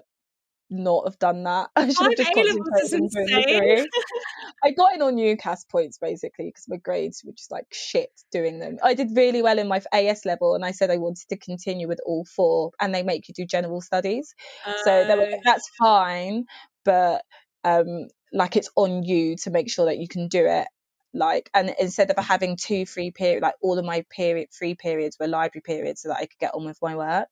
[0.69, 1.69] not have done that.
[1.75, 3.87] I should have just concentrated on doing.
[4.63, 8.59] I got in on UCAS points basically because my grades were just like shit doing
[8.59, 8.77] them.
[8.83, 11.87] I did really well in my AS level and I said I wanted to continue
[11.87, 14.33] with all four and they make you do general studies.
[14.65, 15.39] Uh, so were, oh.
[15.43, 16.45] that's fine,
[16.83, 17.23] but
[17.63, 20.67] um like it's on you to make sure that you can do it
[21.13, 25.17] like and instead of having two free period like all of my period free periods
[25.19, 27.29] were library periods so that I could get on with my work.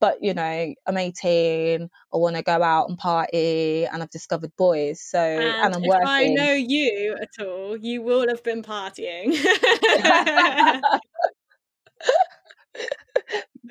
[0.00, 4.56] But you know I'm 18 I want to go out and party and I've discovered
[4.56, 6.06] boys so and, and I'm if working.
[6.06, 9.32] I know you at all you will have been partying.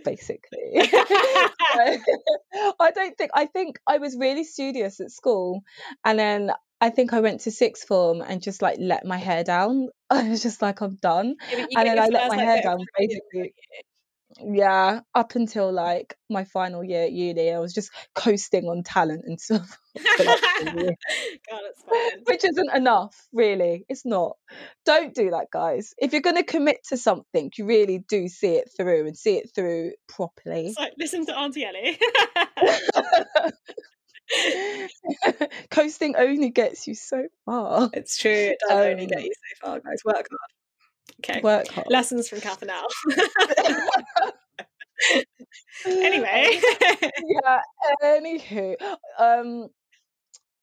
[0.05, 0.59] Basically.
[2.79, 5.61] I don't think I think I was really studious at school
[6.05, 9.43] and then I think I went to sixth form and just like let my hair
[9.43, 9.89] down.
[10.09, 11.35] I was just like, I'm done.
[11.51, 13.53] Yeah, and then I let my like hair down basically.
[14.41, 19.23] Yeah, up until like my final year at uni, I was just coasting on talent
[19.25, 19.77] and stuff.
[19.95, 20.95] God,
[21.65, 22.23] it's fine.
[22.25, 23.85] Which isn't enough, really.
[23.89, 24.37] It's not.
[24.85, 25.93] Don't do that, guys.
[25.97, 29.37] If you're going to commit to something, you really do see it through and see
[29.37, 30.73] it through properly.
[30.73, 31.97] So listen to Auntie Ellie.
[35.71, 37.89] Coasting only gets you so far.
[37.93, 38.31] It's true.
[38.31, 39.99] It does um, only get you so far, guys.
[40.05, 40.51] Work hard.
[41.23, 41.41] Okay.
[41.41, 41.87] Work hard.
[41.89, 42.85] Lessons from Kath now.
[45.85, 46.59] anyway.
[46.91, 47.61] yeah.
[48.03, 48.75] Anywho,
[49.17, 49.69] um,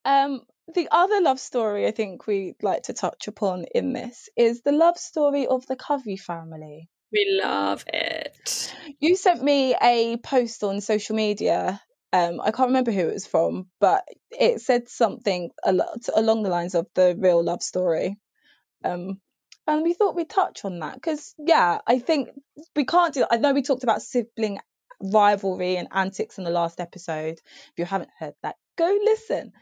[0.05, 0.41] um,
[0.75, 4.73] the other love story I think we'd like to touch upon in this is the
[4.73, 6.89] love story of the Covey family.
[7.13, 8.75] We love it.
[8.99, 11.81] You sent me a post on social media
[12.13, 16.75] um, I can't remember who it was from, but it said something along the lines
[16.75, 18.17] of the real love story.
[18.85, 19.21] Um,
[19.67, 22.29] and we thought we'd touch on that because, yeah, I think
[22.77, 23.27] we can't do.
[23.31, 24.61] I know we talked about sibling
[25.01, 27.35] rivalry and antics in the last episode.
[27.35, 29.53] If you haven't heard that, go listen.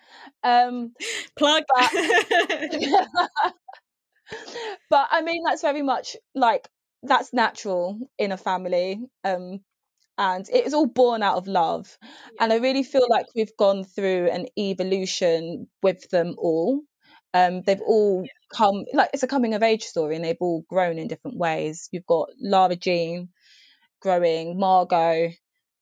[0.42, 0.92] Um,
[1.38, 1.64] Plug.
[1.66, 1.90] But,
[4.90, 6.68] but I mean, that's very much like
[7.02, 9.00] that's natural in a family.
[9.24, 9.60] Um,
[10.18, 11.98] and it was all born out of love.
[12.40, 16.82] And I really feel like we've gone through an evolution with them all.
[17.32, 20.98] Um, they've all come like it's a coming of age story, and they've all grown
[20.98, 21.88] in different ways.
[21.90, 23.30] You've got Lara Jean
[24.00, 25.32] growing, Margot,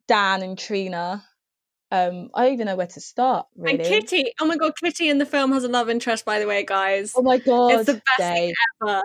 [0.09, 1.23] Dan, and Trina.
[1.91, 3.47] Um, I don't even know where to start.
[3.55, 3.81] Really.
[3.81, 6.47] And Kitty, oh my god, Kitty in the film has a love interest, by the
[6.47, 7.13] way, guys.
[7.15, 8.35] Oh my god, it's the best Dae.
[8.35, 9.03] thing ever.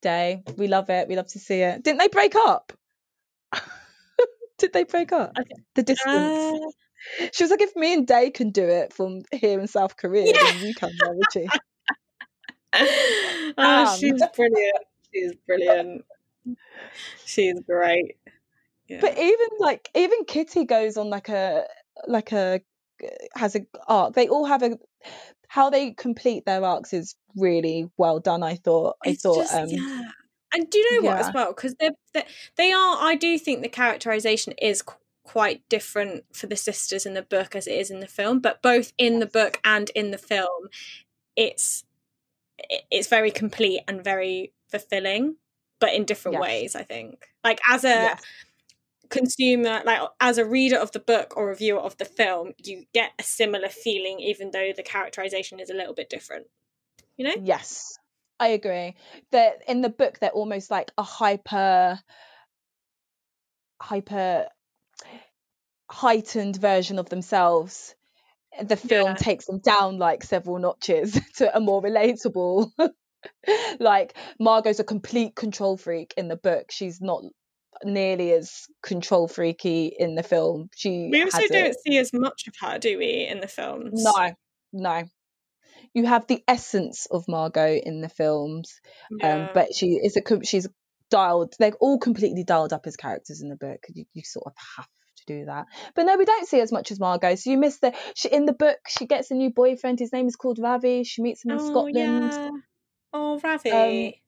[0.00, 1.08] Dae, we love it.
[1.08, 1.82] We love to see it.
[1.82, 2.72] Didn't they break up?
[4.60, 5.32] Did they break up?
[5.38, 5.54] Okay.
[5.74, 6.62] The distance.
[6.62, 7.28] Uh...
[7.32, 10.26] She was like, if me and Dae can do it from here in South Korea,
[10.26, 10.52] yeah.
[10.52, 11.48] then you can, there, would she?
[12.74, 13.98] oh, um.
[13.98, 14.84] she's brilliant.
[15.12, 16.04] She's brilliant.
[17.24, 18.16] She's great.
[18.86, 18.98] Yeah.
[19.00, 21.64] But even like even Kitty goes on like a
[22.06, 22.60] like a
[23.34, 24.14] has a arc.
[24.14, 24.78] They all have a
[25.48, 28.42] how they complete their arcs is really well done.
[28.42, 28.96] I thought.
[29.04, 29.36] It's I thought.
[29.36, 30.02] Just, um, yeah.
[30.52, 31.52] And do you know what as well?
[31.52, 31.90] Because they
[32.56, 32.96] they are.
[33.00, 34.82] I do think the characterization is
[35.22, 38.60] quite different for the sisters in the book as it is in the film but
[38.62, 40.68] both in the book and in the film
[41.36, 41.84] it's
[42.90, 45.36] it's very complete and very fulfilling
[45.78, 46.42] but in different Yes.
[46.42, 48.22] ways i think like as a Yes.
[49.08, 52.84] consumer like as a reader of the book or a viewer of the film you
[52.92, 56.46] get a similar feeling even though the characterization is a little bit different
[57.16, 57.98] you know Yes,
[58.40, 58.94] I agree.
[59.32, 62.00] That in the book they're almost like a hyper,
[63.80, 64.46] hyper
[65.90, 67.94] heightened version of themselves.
[68.62, 69.14] The film Yeah.
[69.14, 72.70] takes them down like several notches to a more relatable.
[73.80, 76.70] like Margot's a complete control freak in the book.
[76.70, 77.22] She's not
[77.84, 80.70] nearly as control freaky in the film.
[80.74, 84.34] She we also don't see as much of her do we in the films No,
[84.72, 85.04] no.
[85.94, 88.80] You have the essence of Margot in the films,
[89.22, 90.68] um, but she is a she's
[91.10, 91.54] dialed.
[91.58, 93.80] They're all completely dialed up as characters in the book.
[93.92, 95.66] You, you sort of have to do that.
[95.96, 97.34] But no, we don't see as much as Margot.
[97.34, 98.78] So you miss the she in the book.
[98.88, 99.98] She gets a new boyfriend.
[99.98, 101.02] His name is called Ravi.
[101.02, 101.96] She meets him in oh Scotland.
[102.32, 102.50] yeah
[103.12, 104.22] oh ravi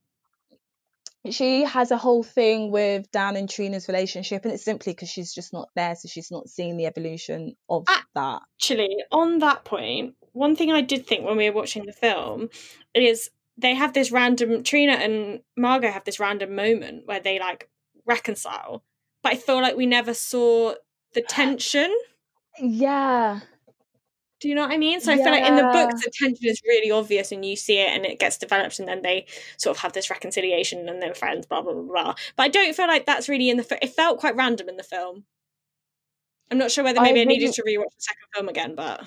[1.31, 5.33] She has a whole thing with Dan and Trina's relationship, and it's simply because she's
[5.33, 8.05] just not there, so she's not seeing the evolution of Ah.
[8.17, 8.43] that.
[8.57, 12.49] actually on that point one thing i did think when we were watching the film
[12.95, 17.69] is they have this random trina and margot have this random moment where they like
[18.07, 18.83] reconcile
[19.23, 20.75] but i feel like we never saw
[21.15, 21.95] the tension.
[22.59, 23.41] Yeah,
[24.41, 25.01] do you know what i mean?
[25.01, 27.79] So i feel like in the books the tension is really obvious and you see
[27.79, 31.15] it and it gets developed and then they sort of have this reconciliation and then
[31.15, 32.15] friends blah blah blah blah.
[32.37, 34.83] But i don't feel like that's really in the it felt quite random in the
[34.83, 35.25] film.
[36.51, 39.07] I'm not sure whether maybe i, needed wouldn't- to rewatch the second film again but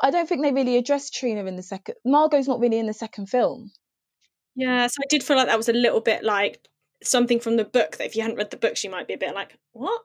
[0.00, 1.96] I don't think they really addressed Trina in the second.
[2.04, 3.70] Margot's not really in the second film.
[4.56, 6.68] Yeah, so I did feel like that was a little bit like
[7.02, 9.18] something from the book that if you hadn't read the book, you might be a
[9.18, 10.02] bit like, what?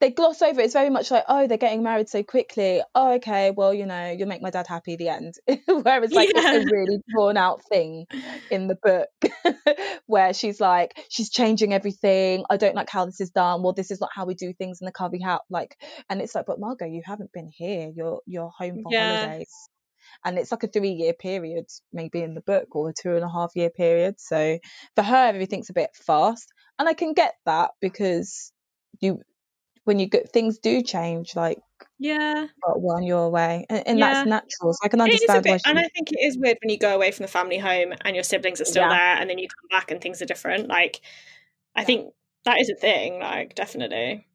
[0.00, 0.64] They gloss over it.
[0.64, 2.82] It's very much like, oh, they're getting married so quickly.
[2.94, 4.96] Oh, okay, well, you know, you'll make my dad happy.
[4.96, 5.34] The end.
[5.66, 6.52] Whereas, like, Yeah.
[6.52, 8.06] it's a really drawn out thing
[8.50, 9.08] in the book
[10.06, 12.44] where she's like, she's changing everything.
[12.50, 13.62] I don't like how this is done.
[13.62, 15.42] Well, this is not how we do things in the Covey house.
[15.50, 15.76] Like,
[16.10, 17.90] and it's like, but Margot, you haven't been here.
[17.94, 19.18] You're you're home for Yeah.
[19.18, 19.50] holidays.
[20.24, 23.24] And it's like a three year period, maybe in the book, or a two and
[23.24, 24.16] a half year period.
[24.18, 24.58] So
[24.94, 26.48] for her, everything's a bit fast.
[26.78, 28.52] And I can get that because
[29.00, 29.20] you,
[29.86, 31.58] when you get things do change, like
[31.98, 32.46] Yeah.
[32.66, 34.12] uh, when you're away, and, and Yeah.
[34.12, 34.72] that's natural.
[34.72, 36.70] So I can It is a understand bit, and I think it is weird when
[36.70, 38.90] you go away from the family home and your siblings are still Yeah.
[38.90, 40.68] there and then you come back and things are different.
[40.68, 41.00] Like,
[41.74, 41.86] I Yeah.
[41.86, 44.26] think that is a thing, like, definitely.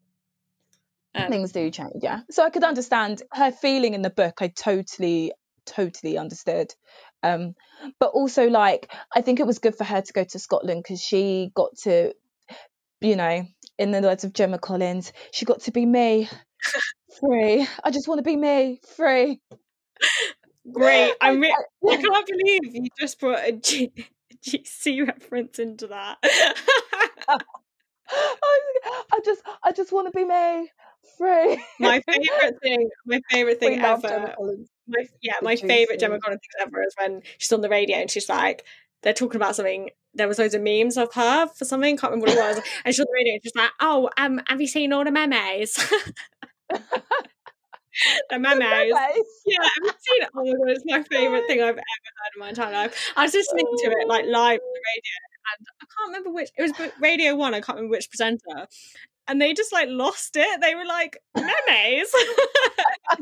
[1.14, 4.48] Um, things do change yeah so i could understand her feeling in the book i
[4.48, 5.34] totally
[5.66, 6.74] totally understood
[7.22, 7.54] um
[8.00, 11.02] but also like i think it was good for her to go to scotland because
[11.02, 12.14] she got to
[13.02, 13.44] you know
[13.82, 16.30] in the words of gemma collins she got to be me
[17.20, 19.40] free i just want to be me free
[20.72, 21.12] great.
[21.22, 21.56] I- I'm re-
[21.90, 23.92] I can't believe you just brought a G-
[24.46, 26.18] GC reference into that.
[28.10, 30.70] I just i just want to be me
[31.18, 34.36] free my favorite thing, my favorite thing love ever.
[34.88, 36.20] My yeah, my favorite Gemma.
[36.20, 38.66] Collins thing ever is when she's on the radio and she's like,
[39.04, 39.90] they're talking about something.
[40.14, 41.98] There was loads of memes of her for something.
[41.98, 42.64] Can't remember what it was.
[42.86, 45.12] and she's on the radio and she's like, "Oh, um, have you seen all the
[45.12, 45.74] memes?
[48.30, 50.30] the memes." Yeah, have you seen it?
[50.36, 53.14] Oh my god, it's my favorite thing I've ever heard in my entire life.
[53.16, 55.16] I was listening to it like live on the radio,
[55.58, 56.50] and I can't remember which.
[56.58, 57.54] It was Radio One.
[57.54, 58.68] I can't remember which presenter.
[59.28, 60.62] And they just like lost it.
[60.62, 62.12] They were like memes.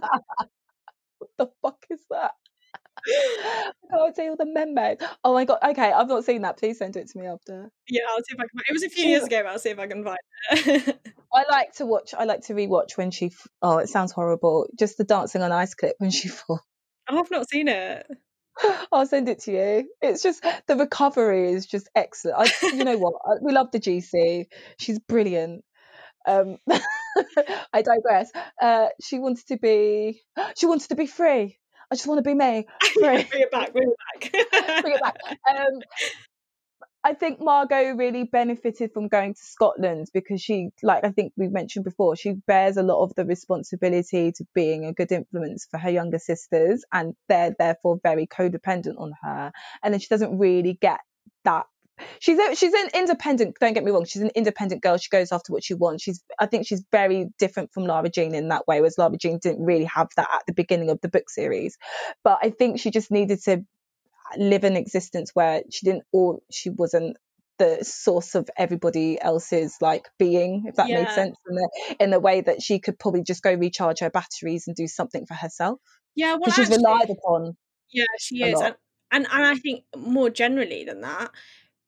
[1.19, 2.31] what the fuck is that?
[3.07, 5.01] I can't see all the memes.
[5.23, 5.59] Oh my god.
[5.63, 6.57] Okay, I've not seen that.
[6.57, 7.71] Please send it to me after.
[7.87, 8.61] Yeah, I'll see if I can.
[8.67, 10.17] It was a few years ago, but I'll see if I can find
[10.51, 10.99] it.
[11.33, 12.13] I like to watch.
[12.17, 13.31] I like to rewatch when she.
[13.61, 14.67] Oh, it sounds horrible.
[14.77, 16.61] Just the dancing on ice clip when she falls.
[17.07, 18.05] I've not seen it.
[18.91, 19.89] I'll send it to you.
[20.01, 22.37] It's just the recovery is just excellent.
[22.39, 23.13] I, you know what?
[23.25, 24.45] I, we love the GC.
[24.77, 25.63] She's brilliant.
[26.27, 26.57] Um,
[27.73, 28.31] I digress.
[28.61, 30.21] Uh, she wanted to be.
[30.55, 31.58] She wanted to be free.
[31.91, 32.67] I just want to be me.
[32.95, 33.73] Bring it back.
[33.73, 34.81] Bring it back.
[34.81, 35.17] bring it back.
[35.49, 35.81] Um,
[37.03, 41.47] I think Margot really benefited from going to Scotland because she, like I think we
[41.47, 45.77] mentioned before, she bears a lot of the responsibility to being a good influence for
[45.77, 49.51] her younger sisters, and they're therefore very codependent on her.
[49.81, 50.99] And then she doesn't really get
[51.45, 51.67] that.
[52.19, 53.55] She's a, she's an independent.
[53.59, 54.05] Don't get me wrong.
[54.05, 54.97] She's an independent girl.
[54.97, 56.03] She goes after what she wants.
[56.03, 59.39] She's I think she's very different from Lara Jean in that way, whereas Lara Jean
[59.41, 61.77] didn't really have that at the beginning of the book series.
[62.23, 63.63] But I think she just needed to
[64.37, 67.17] live an existence where she didn't or she wasn't
[67.57, 70.99] the source of everybody else's like being, if that Yeah.
[71.03, 74.09] made sense, in the in the way that she could probably just go recharge her
[74.09, 75.79] batteries and do something for herself
[76.15, 77.57] Yeah, well, because she's actually- relied upon.
[77.91, 78.75] Yeah, she is, and,
[79.11, 81.31] and and I think more generally than that,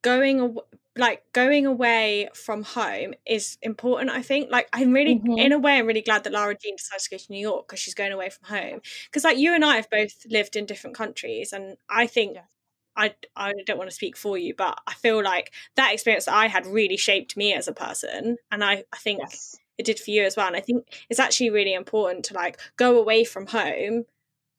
[0.02, 0.58] going
[0.98, 4.10] like going away from home is important.
[4.10, 5.40] I think, like, I'm really, Mhm.
[5.40, 7.66] in a way, I'm really glad that Lara Jean decided to go to New York
[7.68, 8.82] because she's going away from home.
[9.06, 12.36] Because like you and I have both lived in different countries, and I think.
[12.36, 12.46] Yes.
[12.94, 16.36] I, I don't want to speak for you, but I feel like that experience that
[16.36, 18.36] I had really shaped me as a person.
[18.52, 19.56] And I, I think Yes.
[19.78, 22.60] it did for you as well and i think it's actually really important to like
[22.76, 24.04] go away from home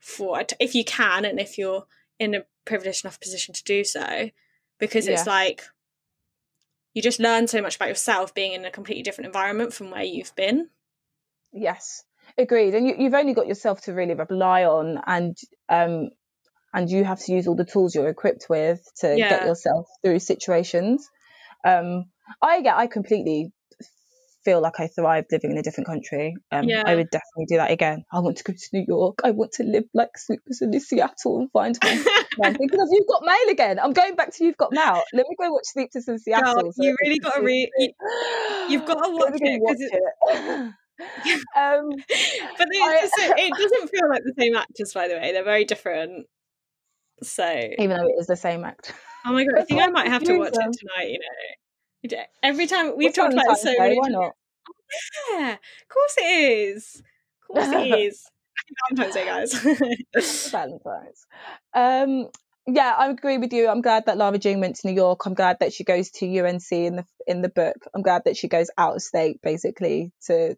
[0.00, 1.87] for if you can and if you're
[2.18, 4.31] in a privileged enough position to do so
[4.83, 5.27] because it's Yes.
[5.29, 5.62] like
[6.92, 10.03] you just learn so much about yourself being in a completely different environment from where
[10.03, 10.68] you've been
[11.53, 12.03] Yes,
[12.37, 12.75] agreed.
[12.75, 15.37] And you, you've only got yourself to really rely on, and
[15.68, 16.11] um,
[16.75, 20.18] and you have to use all the tools you're equipped with to get yourself through
[20.18, 21.09] situations.
[21.64, 22.07] Um,
[22.42, 23.53] I get, I completely
[24.44, 26.35] feel like I thrived living in a different country.
[26.50, 26.83] Um, Yeah.
[26.87, 28.05] I would definitely do that again.
[28.12, 29.20] I want to go to New York.
[29.24, 31.94] I want to live like Sleepless in Seattle and find my
[32.38, 32.55] man.
[32.55, 33.78] Of You've Got Mail again.
[33.78, 35.02] I'm going back to You've Got Mail.
[35.12, 36.55] Let me go watch Sleepless in Seattle.
[36.55, 37.92] God, so you really got to re- you-
[38.68, 40.72] you've got to watch it, watch it.
[41.57, 41.88] um,
[42.59, 46.26] but just, it doesn't feel like the same actors by the way they're very different
[47.22, 48.92] so even though it is the same act.
[49.26, 51.62] oh my god i think i might have to watch it tonight you know
[52.42, 54.32] every time we've talked about it so many Why not?
[55.32, 57.02] Yeah, of course it is.
[57.48, 58.24] Of course it is.
[58.90, 60.50] Valentine's Day, guys.
[60.50, 61.26] Valentine's.
[61.74, 62.28] Um,
[62.66, 63.68] yeah, I agree with you.
[63.68, 65.26] I'm glad that Lara Jean went to New York.
[65.26, 67.76] I'm glad that she goes to UNC in the in the book.
[67.94, 70.56] I'm glad that she goes out of state basically to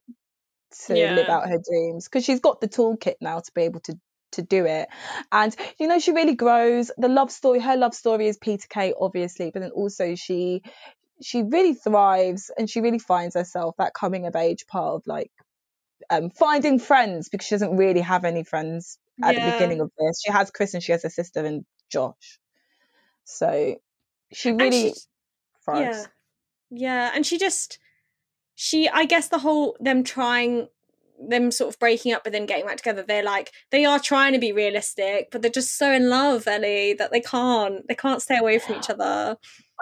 [0.87, 3.98] to live out her dreams because she's got the toolkit now to be able to
[4.33, 4.88] to do it.
[5.33, 6.90] And you know, she really grows.
[6.98, 10.62] The love story, her love story is Peter K, obviously, but then also she
[11.22, 15.31] she really thrives and she really finds herself that coming of age part of like
[16.11, 20.20] um finding friends because she doesn't really have any friends at the beginning of this.
[20.24, 22.40] She has Chris and she has a sister and Josh.
[23.24, 23.77] So
[24.33, 24.94] she really
[25.64, 26.09] thrives.
[26.70, 27.79] yeah, yeah, and she just
[28.55, 28.88] she.
[28.88, 30.68] I guess the whole them trying
[31.29, 34.33] them sort of breaking up but then getting back together they're like they are trying
[34.33, 38.20] to be realistic but they're just so in love ellie that they can't they can't
[38.20, 39.37] stay away from each other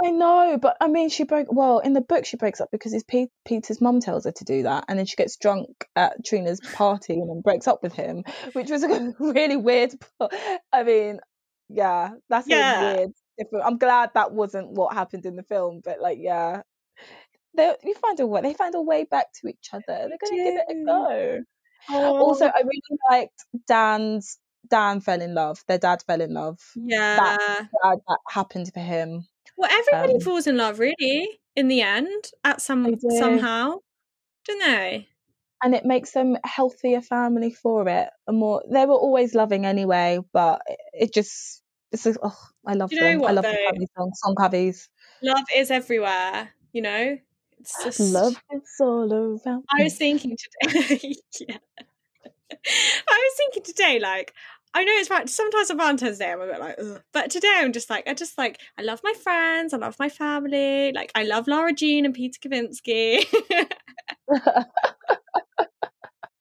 [0.04, 1.48] I know, but I mean, she broke.
[1.50, 4.44] Well, in the book, she breaks up because it's Pe- Peter's mum tells her to
[4.44, 7.92] do that, and then she gets drunk at Trina's party and then breaks up with
[7.92, 9.92] him, which was a really weird.
[10.18, 10.32] plot.
[10.72, 11.20] I mean,
[11.68, 12.80] yeah, that's Yeah.
[12.92, 13.10] a weird.
[13.38, 13.64] Different.
[13.66, 16.62] I'm glad that wasn't what happened in the film, but like, yeah,
[17.56, 18.40] they you find a way.
[18.42, 19.82] They find a way back to each other.
[19.88, 21.38] They're gonna give it a go.
[21.90, 22.18] Oh.
[22.18, 24.38] Also, I really liked Dan's.
[24.68, 25.58] Dan fell in love.
[25.66, 26.58] Their dad fell in love.
[26.76, 27.16] yeah
[27.82, 29.26] Glad that happened for him.
[29.56, 33.10] Well everybody um, falls in love really in the end at some do.
[33.18, 33.76] somehow
[34.46, 35.08] don't they
[35.62, 38.08] and it makes them healthier family for it.
[38.26, 40.60] A more they were always loving anyway, but
[40.92, 41.62] it- just
[41.92, 42.36] it's just, oh,
[42.66, 43.24] I love you know them.
[43.24, 43.50] I love though?
[43.52, 44.34] the song, song
[45.22, 47.16] love is everywhere you know
[47.60, 49.64] it's just Love is all around.
[49.78, 51.58] i was thinking today yeah
[52.60, 52.64] i
[53.10, 54.32] was thinking today like
[54.74, 55.28] I know it's right.
[55.28, 57.02] Sometimes on Valentine's Day, I'm a bit like, Ugh.
[57.12, 60.08] but today I'm just like, I just like, I love my friends, I love my
[60.08, 63.24] family, like, I love Lara Jean and Peter Kavinsky.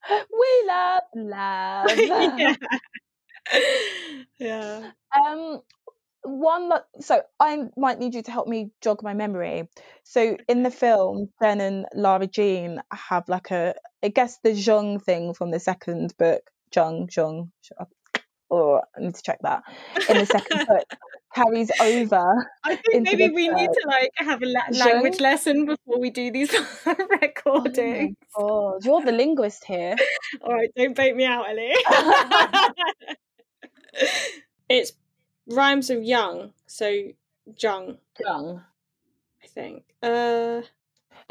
[0.09, 1.89] we love love.
[1.97, 2.55] yeah.
[4.39, 4.91] yeah.
[5.19, 5.61] Um,
[6.23, 9.67] one so I might need you to help me jog my memory.
[10.03, 15.01] So in the film, Jen and Lara Jean have like a, I guess the Zhong
[15.03, 16.41] thing from the second book.
[16.73, 17.49] Zhong, Zhong.
[18.51, 19.63] Or I need to check that.
[20.09, 20.83] In the second book,
[21.33, 22.49] carries over.
[22.65, 26.31] I think maybe we need to like have a la- language lesson before we do
[26.31, 26.53] these
[27.21, 28.17] recordings.
[28.35, 29.95] Oh, you're the linguist here.
[30.41, 31.73] All right, don't bait me out, Ellie.
[34.67, 34.91] it's
[35.47, 37.13] rhymes of young, so
[37.57, 38.61] Jung, Zhong.
[39.41, 39.83] I think.
[40.03, 40.61] Uh,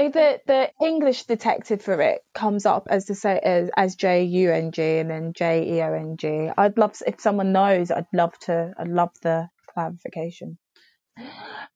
[0.08, 4.50] The the English detective for it comes up as the say as, as J U
[4.52, 6.48] N G and then J E O N G.
[6.56, 7.90] I'd love if someone knows.
[7.90, 8.72] I'd love to.
[8.78, 10.58] I'd love the clarification.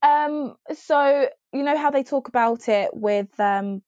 [0.03, 0.57] Um.
[0.75, 3.83] So you know how they talk about it with um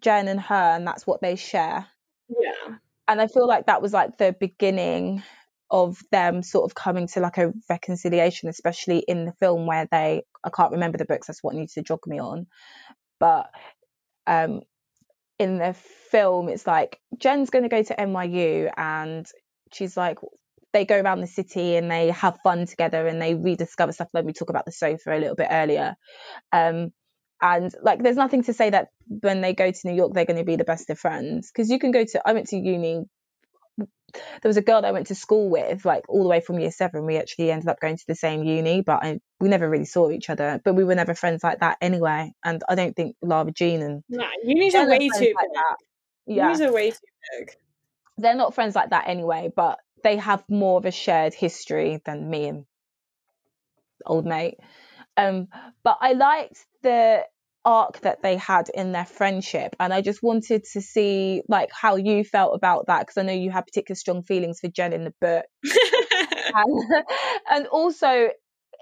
[0.00, 1.86] Jen and her, and that's what they share.
[2.28, 2.76] yeah.
[3.08, 5.22] And I feel like that was like the beginning
[5.70, 10.22] of them sort of coming to like a reconciliation, especially in the film where they
[10.44, 11.26] I can't remember the books.
[11.26, 12.46] That's what needs to jog me on.
[13.20, 13.50] But
[14.26, 14.62] um,
[15.38, 15.74] in the
[16.10, 19.26] film, it's like Jen's going to go to NYU, and
[19.72, 20.18] she's like,
[20.72, 24.08] they go around the city and they have fun together and they rediscover stuff.
[24.12, 25.96] Like we talk about the sofa a little bit earlier.
[26.52, 26.92] Um,
[27.42, 30.38] and like, there's nothing to say that when they go to New York, they're going
[30.38, 31.50] to be the best of friends.
[31.50, 33.04] Because you can go to, I went to uni.
[34.14, 36.58] There was a girl that I went to school with, like all the way from
[36.58, 37.06] year seven.
[37.06, 40.10] We actually ended up going to the same uni, but I, we never really saw
[40.10, 40.60] each other.
[40.64, 42.32] But we were never friends like that anyway.
[42.44, 45.34] And I don't think Lara Jean and nah, unis are way too like big.
[45.34, 45.76] that.
[46.26, 46.96] Yeah, Unis are way too
[47.38, 47.50] big.
[48.18, 52.30] they're not friends like that anyway, but they have more of a shared history than
[52.30, 52.64] me and
[54.06, 54.58] old mate.
[55.16, 55.48] Um,
[55.82, 57.24] but I liked the
[57.64, 61.96] arc that they had in their friendship, and I just wanted to see like how
[61.96, 65.04] you felt about that because I know you had particular strong feelings for Jen in
[65.04, 65.44] the book,
[66.54, 67.04] and,
[67.50, 68.30] and also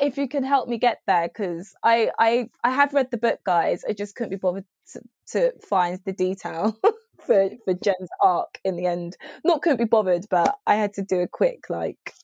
[0.00, 3.40] if you can help me get there because I, I I have read the book,
[3.44, 3.84] guys.
[3.88, 5.00] I just couldn't be bothered to,
[5.32, 6.76] to find the detail.
[7.26, 9.14] For, for Jen's arc in the end,
[9.44, 12.14] not couldn't be bothered, but I had to do a quick like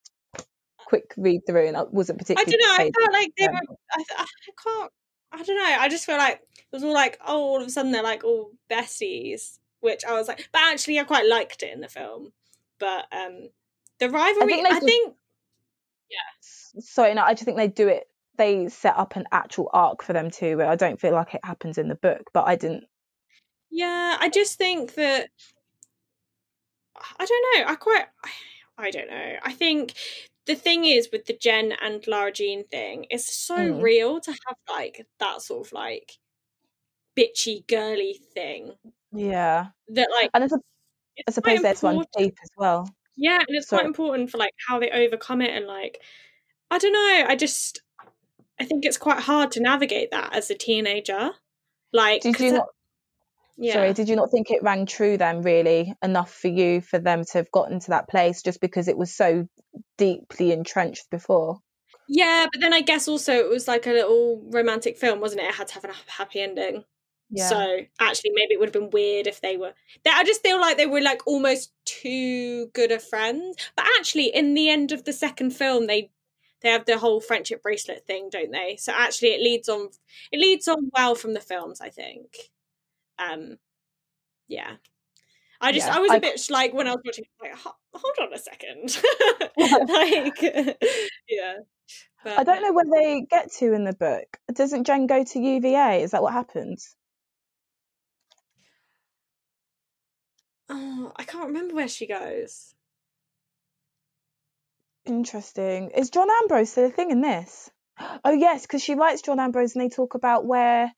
[0.78, 2.84] quick read through, and I wasn't particularly I don't know.
[2.84, 3.76] I felt like they were.
[3.92, 4.26] I, I
[4.62, 4.92] can't.
[5.34, 5.76] I don't know.
[5.80, 8.24] I just feel like it was all like, oh, all of a sudden they're like
[8.24, 12.32] all besties, which I was like, but actually I quite liked it in the film.
[12.78, 13.48] But um
[13.98, 15.14] the rivalry, they I just- think,
[16.10, 16.80] yeah.
[16.80, 18.04] Sorry, no, I just think they do it.
[18.36, 21.44] They set up an actual arc for them too, but I don't feel like it
[21.44, 22.30] happens in the book.
[22.32, 22.84] But I didn't.
[23.70, 25.28] yeah, I just think that
[27.18, 27.72] I don't know.
[27.72, 28.06] I quite,
[28.78, 29.36] I don't know.
[29.42, 29.94] I think
[30.46, 33.82] the thing is with the Jen and Lara Jean thing, it's so Mm.
[33.82, 36.18] real to have like that sort of like
[37.16, 38.72] bitchy girly thing
[39.12, 40.60] Yeah, that like and I, sup-
[41.28, 42.88] I suppose there's one deep as well.
[43.16, 46.00] Yeah, and it's quite important for like how they overcome it and like
[46.70, 47.80] I don't know, I just
[48.60, 51.30] I think it's quite hard to navigate that as a teenager.
[51.92, 52.66] Like Did you not?
[53.56, 53.74] Yeah.
[53.74, 57.24] Sorry, did you not think it rang true then, really enough for you for them
[57.24, 59.48] to have gotten to that place just because it was so
[59.96, 61.60] deeply entrenched before?
[62.08, 65.48] Yeah, but then I guess also it was like a little romantic film, wasn't it?
[65.48, 66.84] It had to have a happy ending.
[67.30, 67.48] Yeah.
[67.48, 69.72] So actually maybe it would have been weird if they were
[70.04, 73.56] they, I just feel like they were like almost too good of friends.
[73.76, 76.10] But actually in the end of the second film they
[76.60, 78.76] they have the whole friendship bracelet thing, don't they?
[78.78, 79.88] So actually it leads on
[80.30, 82.36] it leads on well from the films, I think.
[83.18, 83.56] Um
[84.48, 84.72] yeah.
[85.60, 86.50] I just Yeah, I was I- a bitch.
[86.50, 88.98] like when I was watching like hold on a second.
[89.88, 90.42] like
[91.28, 91.54] yeah.
[92.24, 94.38] But, I don't know where they get to in the book.
[94.54, 96.02] Doesn't Jen go to UVA?
[96.02, 96.96] Is that what happens?
[100.68, 102.74] Oh, I can't remember where she goes.
[105.04, 105.90] Interesting.
[105.90, 107.70] Is John Ambrose still a thing in this?
[108.24, 110.90] Oh yes, because she writes John Ambrose, and they talk about where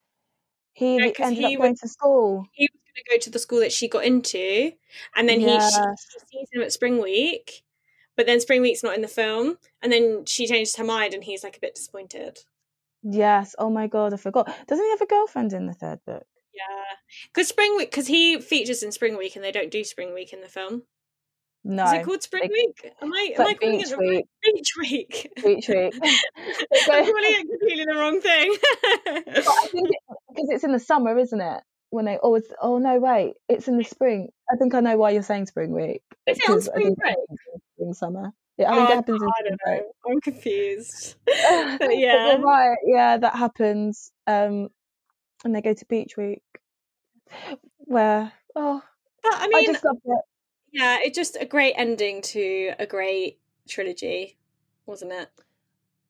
[0.76, 2.46] he Yeah, ended he up going to school.
[2.52, 4.72] He was going to go to the school that she got into,
[5.16, 7.62] and then he she, she sees him at Spring Week,
[8.14, 11.24] but then Spring Week's not in the film, and then she changes her mind, and
[11.24, 12.40] he's like a bit disappointed.
[13.02, 13.54] Yes.
[13.58, 14.54] Oh my god, I forgot.
[14.66, 16.26] Doesn't he have a girlfriend in the third book?
[16.52, 16.96] Yeah,
[17.32, 20.34] because Spring Week, because he features in Spring Week, and they don't do Spring Week
[20.34, 20.82] in the film.
[21.64, 21.84] No.
[21.86, 22.92] Is it called Spring Week?
[23.02, 24.26] Am I am I like calling Beach it the Week.
[24.44, 25.32] Beach Week?
[25.42, 25.94] Beach Week.
[26.92, 28.56] I'm calling it completely the wrong thing.
[29.26, 29.90] I think
[30.36, 31.62] because it's in the summer, isn't it?
[31.90, 34.28] When they always, oh no, wait, it's in the spring.
[34.52, 36.02] I think I know why you're saying spring week.
[36.26, 37.16] Is it on spring break?
[37.74, 38.32] spring summer.
[38.58, 40.12] Yeah, I think Oh, it happens in I spring don't know.
[40.12, 41.14] I'm confused.
[41.26, 42.28] But But yeah.
[42.32, 42.76] you're right.
[42.84, 44.12] Yeah, that happens.
[44.26, 44.68] Um,
[45.44, 46.42] and they go to beach week,
[47.78, 48.82] where oh,
[49.22, 50.24] But I I, mean, just love it.
[50.72, 54.36] Yeah, it's just a great ending to a great trilogy,
[54.86, 55.28] wasn't it?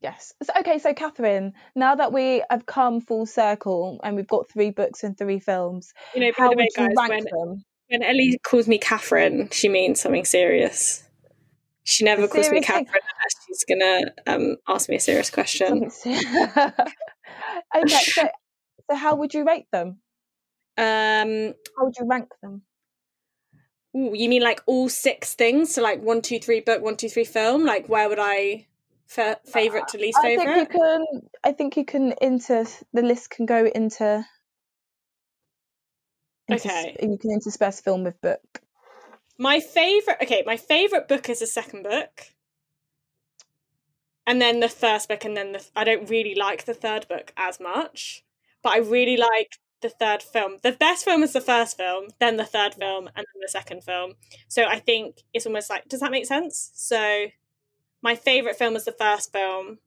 [0.07, 0.33] Yes.
[0.41, 4.71] So, okay, so Catherine, now that we have come full circle and we've got three
[4.71, 7.25] books and three films, You know, by how the would way, you guys, rank when,
[7.25, 7.65] them?
[7.89, 11.03] when Ellie calls me Catherine, she means something serious.
[11.83, 12.61] She never calls me.
[12.61, 15.91] Catherine unless she's gonna um, ask me a serious question.
[17.75, 18.29] Okay, so
[18.89, 19.99] so how would you rate them?
[20.79, 22.63] Um, How would you rank them?
[23.97, 25.75] ooh, you mean like all six things?
[25.75, 27.65] So like one, two, three book, one, two, three film.
[27.65, 28.67] Like where would I
[29.07, 30.49] fa- favorite to least favorite?
[30.49, 31.07] I think you can.
[31.45, 34.25] I think you can inter the list can go into.
[36.49, 36.97] into Okay.
[37.01, 38.61] you can intersperse film with book.
[39.39, 40.19] My favorite.
[40.23, 42.33] Okay, my favorite book is the second book.
[44.27, 45.65] And then the first book, and then the.
[45.77, 48.25] I don't really like the third book as much,
[48.63, 50.57] but I really like the third film.
[50.63, 53.85] The best film is the first film, then the third film, and then the second
[53.85, 54.15] film.
[54.49, 55.89] So I think it's almost like.
[55.89, 56.73] Does that make sense?
[56.75, 57.27] So,
[58.03, 59.79] my favorite film is the first film,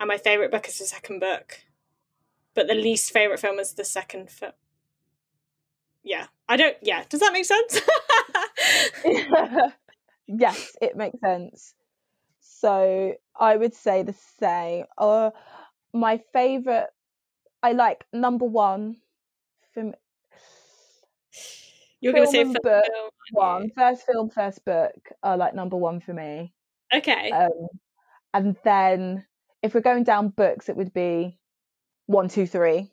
[0.00, 1.62] and my favorite book is the second book,
[2.54, 4.52] but the least favorite film is the second film.
[6.02, 6.76] Yeah, I don't.
[6.82, 7.80] Yeah, does that make sense?
[10.26, 11.74] yes, it makes sense.
[12.40, 14.84] So I would say the same.
[14.96, 15.30] Uh,
[15.92, 16.88] my favorite,
[17.62, 18.96] I like number one.
[19.74, 19.94] From
[22.00, 25.54] You're going to say Film film, book, film, one first film, first book are like
[25.54, 26.52] number one for me.
[26.94, 27.30] Okay.
[27.30, 27.68] Um,
[28.34, 29.24] and then
[29.62, 31.38] if we're going down books, it would be
[32.06, 32.90] one, two, three.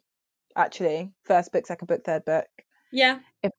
[0.56, 2.48] Actually, first book, second book, third book.
[2.92, 3.20] yeah.
[3.44, 3.52] If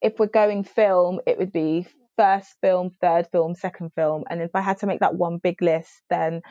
[0.00, 1.86] if we're going film, it would be
[2.16, 4.24] first film, third film, second film.
[4.28, 6.42] And if I had to make that one big list, then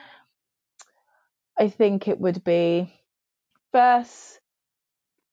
[1.58, 2.94] I think it would be
[3.72, 4.40] first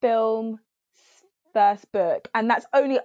[0.00, 0.60] film,
[1.52, 2.98] first book, and that's only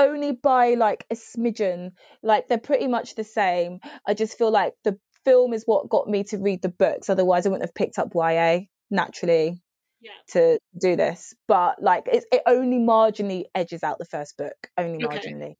[0.00, 1.92] only by like a smidgen.
[2.22, 3.80] Like they're pretty much the same.
[4.06, 7.10] I just feel like the film is what got me to read the books.
[7.10, 9.62] Otherwise, I wouldn't have picked up YA naturally
[10.00, 10.12] Yeah.
[10.30, 11.34] to do this.
[11.46, 15.18] But like it, it only marginally edges out the first book, only Okay.
[15.18, 15.54] marginally.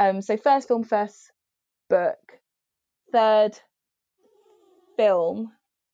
[0.00, 1.30] Um, so first film, first
[1.88, 2.18] book,
[3.12, 3.58] third
[4.96, 5.52] film,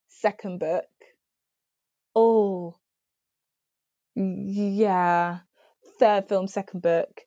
[0.09, 0.85] second book.
[2.15, 2.77] Oh,
[4.17, 5.41] yeah,
[5.99, 7.23] third film, second book,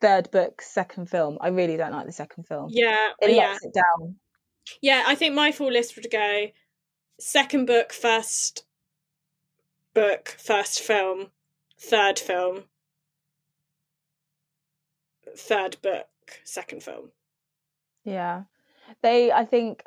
[0.00, 1.38] third book, second film.
[1.40, 2.68] I really don't like the second film.
[2.70, 3.10] Yeah.
[3.20, 3.56] It yeah.
[3.60, 4.16] it down.
[4.80, 6.46] Yeah, I think my full list would go
[7.18, 8.64] second book, first
[9.94, 11.28] book, first film,
[11.78, 12.64] third film,
[15.36, 16.08] third book,
[16.44, 17.10] second film.
[18.04, 18.44] Yeah.
[19.02, 19.82] They, I think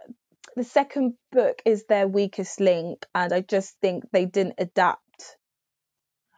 [0.55, 5.01] the second book is their weakest link, and I just think they didn't adapt.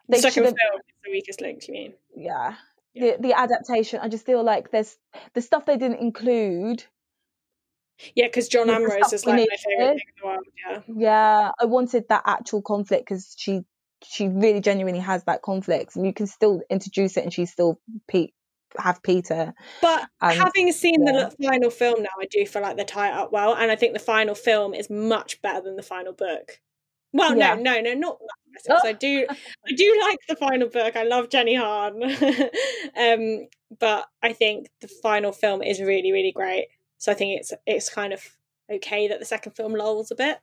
[0.09, 1.93] They second film is the weakest link, you mean?
[2.15, 2.55] Yeah.
[2.93, 3.17] Yeah.
[3.17, 4.97] The, the adaptation, I just feel like there's
[5.33, 6.83] the stuff they didn't include.
[8.15, 10.81] Yeah, because John Ambrose is like my favourite thing in the world, yeah.
[10.87, 13.61] Yeah, I wanted that actual conflict because she
[14.03, 17.79] she really genuinely has that conflict, and you can still introduce it, and she's still
[18.07, 18.33] Pete
[18.77, 19.53] have Peter.
[19.81, 21.29] But And, having seen yeah.
[21.29, 23.75] the final film now, I do feel like they tie it up well, and I
[23.75, 26.59] think the final film is much better than the final book.
[27.13, 27.55] Well, Yeah.
[27.55, 28.17] no, no, no, not
[28.65, 29.25] because I do,
[29.67, 30.95] I do like the final book.
[30.95, 32.03] I love Jenny Han,
[32.97, 33.47] um,
[33.79, 36.67] but I think the final film is really, really great.
[36.97, 38.21] So I think it's it's kind of
[38.71, 40.39] okay that the second film lulls a bit,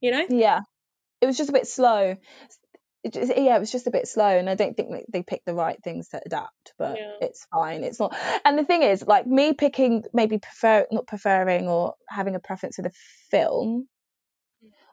[0.00, 0.26] you know.
[0.28, 0.60] Yeah,
[1.20, 2.16] it was just a bit slow.
[3.04, 5.22] It just, yeah, it was just a bit slow, and I don't think that they
[5.22, 6.74] picked the right things to adapt.
[6.78, 7.12] But Yeah.
[7.20, 7.84] it's fine.
[7.84, 8.16] It's not.
[8.44, 12.76] And the thing is, like me picking, maybe prefer not preferring or having a preference
[12.76, 12.92] for the
[13.30, 13.88] film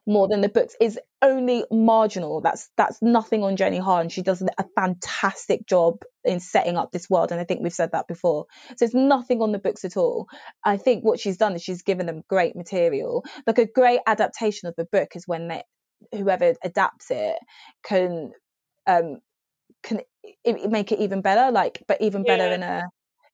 [0.06, 2.42] more than the books is only marginal.
[2.42, 4.10] That's that's nothing on Jenny Han.
[4.10, 7.92] She does a fantastic job in setting up this world, and I think we've said
[7.94, 8.48] that before.
[8.78, 10.28] So it's nothing on the books at all.
[10.64, 13.24] I think what she's done is she's given them great material.
[13.48, 15.64] Like a great adaptation of the book is when they,
[16.12, 17.38] whoever adapts it
[17.84, 18.32] can
[18.88, 19.20] um
[19.84, 20.02] can
[20.48, 21.52] i- make it even better.
[21.52, 22.56] Like, but even better Yeah.
[22.56, 22.84] in a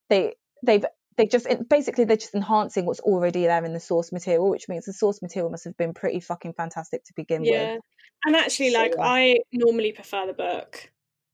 [0.09, 0.85] they they've
[1.19, 4.85] they just basically they're just enhancing what's already there in the source material, which means
[4.85, 7.81] the source material must have been pretty fucking fantastic to begin Yeah, with.
[8.25, 8.93] and actually, like.
[8.97, 10.89] I normally prefer the book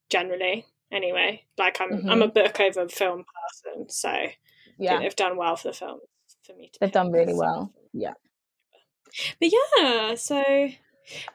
[0.09, 0.65] generally.
[0.91, 2.33] Anyway, like I'm I'm a mm-hmm.
[2.33, 3.25] book over film
[3.63, 4.11] person, so
[4.79, 5.99] Yeah, they've done well for the film
[6.43, 7.71] for me to they've done really well.
[7.93, 8.13] Yeah.
[9.39, 10.43] But yeah, so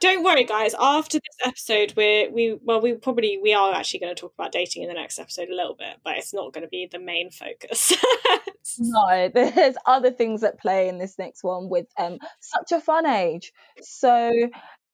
[0.01, 0.75] don't worry, guys.
[0.79, 4.53] After this episode, we're we well, we probably we are actually going to talk about
[4.53, 6.99] dating in the next episode a little bit, but it's not going to be the
[6.99, 7.93] main focus.
[8.79, 13.07] No, there's other things at play in this next one with um such a fun
[13.07, 13.53] age.
[13.81, 14.31] So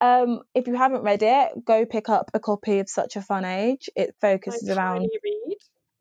[0.01, 3.45] um if you haven't read it, go pick up a copy of Such a Fun
[3.45, 3.89] Age.
[3.97, 5.59] It focuses Like, around read.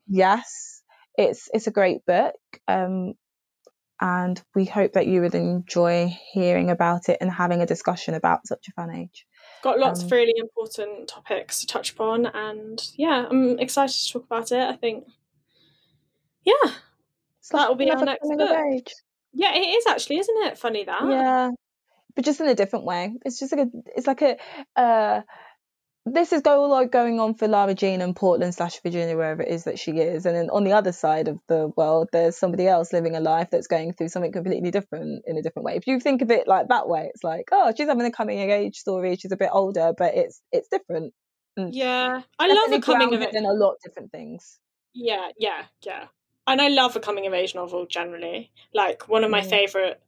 [0.08, 0.82] yes,
[1.18, 2.36] it's it's a great book.
[2.68, 3.14] Um
[4.02, 8.46] and we hope that you would enjoy hearing about it and having a discussion about
[8.46, 9.26] Such a Fun Age.
[9.64, 14.12] Got lots Um, of really important topics to touch upon, and yeah, I'm excited to
[14.14, 14.60] talk about it.
[14.70, 15.06] I think,
[16.44, 16.72] yeah,
[17.54, 18.60] Like That'll be our next book.
[18.74, 18.92] age.
[19.34, 20.58] yeah, it is actually, isn't it?
[20.58, 21.02] Funny that.
[21.10, 21.52] yeah
[22.16, 24.38] but just in a different way it's just like a it's like a
[24.78, 25.22] uh
[26.06, 29.50] this is go like going on for Lara Jean in Portland slash Virginia wherever it
[29.50, 32.68] is that she is and then on the other side of the world there's somebody
[32.68, 35.88] else living a life that's going through something completely different in a different way if
[35.88, 38.50] you think of it like that way it's like oh she's having a coming of
[38.50, 41.14] age story she's a bit older but it's it's different
[41.58, 43.30] Yeah, I love the coming of it.
[43.30, 43.36] age.
[43.36, 44.58] in a lot of different things
[44.94, 46.06] Yeah, yeah, yeah.
[46.48, 48.52] And I love a coming of age novel generally.
[48.74, 49.50] Like one of my Mm.
[49.50, 50.02] favorite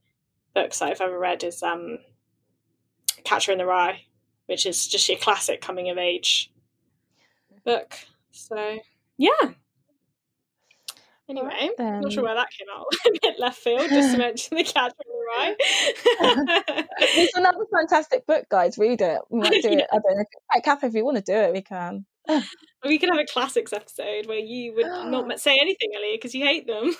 [0.54, 2.00] books that I've ever read is um
[3.24, 4.02] Catcher in the Rye,
[4.46, 6.52] which is just your classic coming of age
[7.66, 7.96] book.
[8.32, 8.78] So
[9.18, 9.52] yeah.
[11.30, 12.00] Anyway, then.
[12.00, 12.86] not sure where that came out.
[13.06, 15.56] a bit left field, just to mention the Catcher in the Rye.
[17.00, 20.84] it's another fantastic book guys read it we might do it I don't know Kath
[20.86, 22.06] if you want to do it we can
[22.86, 26.46] we could have a classics episode where you would not say anything, Ellie, because you
[26.46, 26.92] hate them.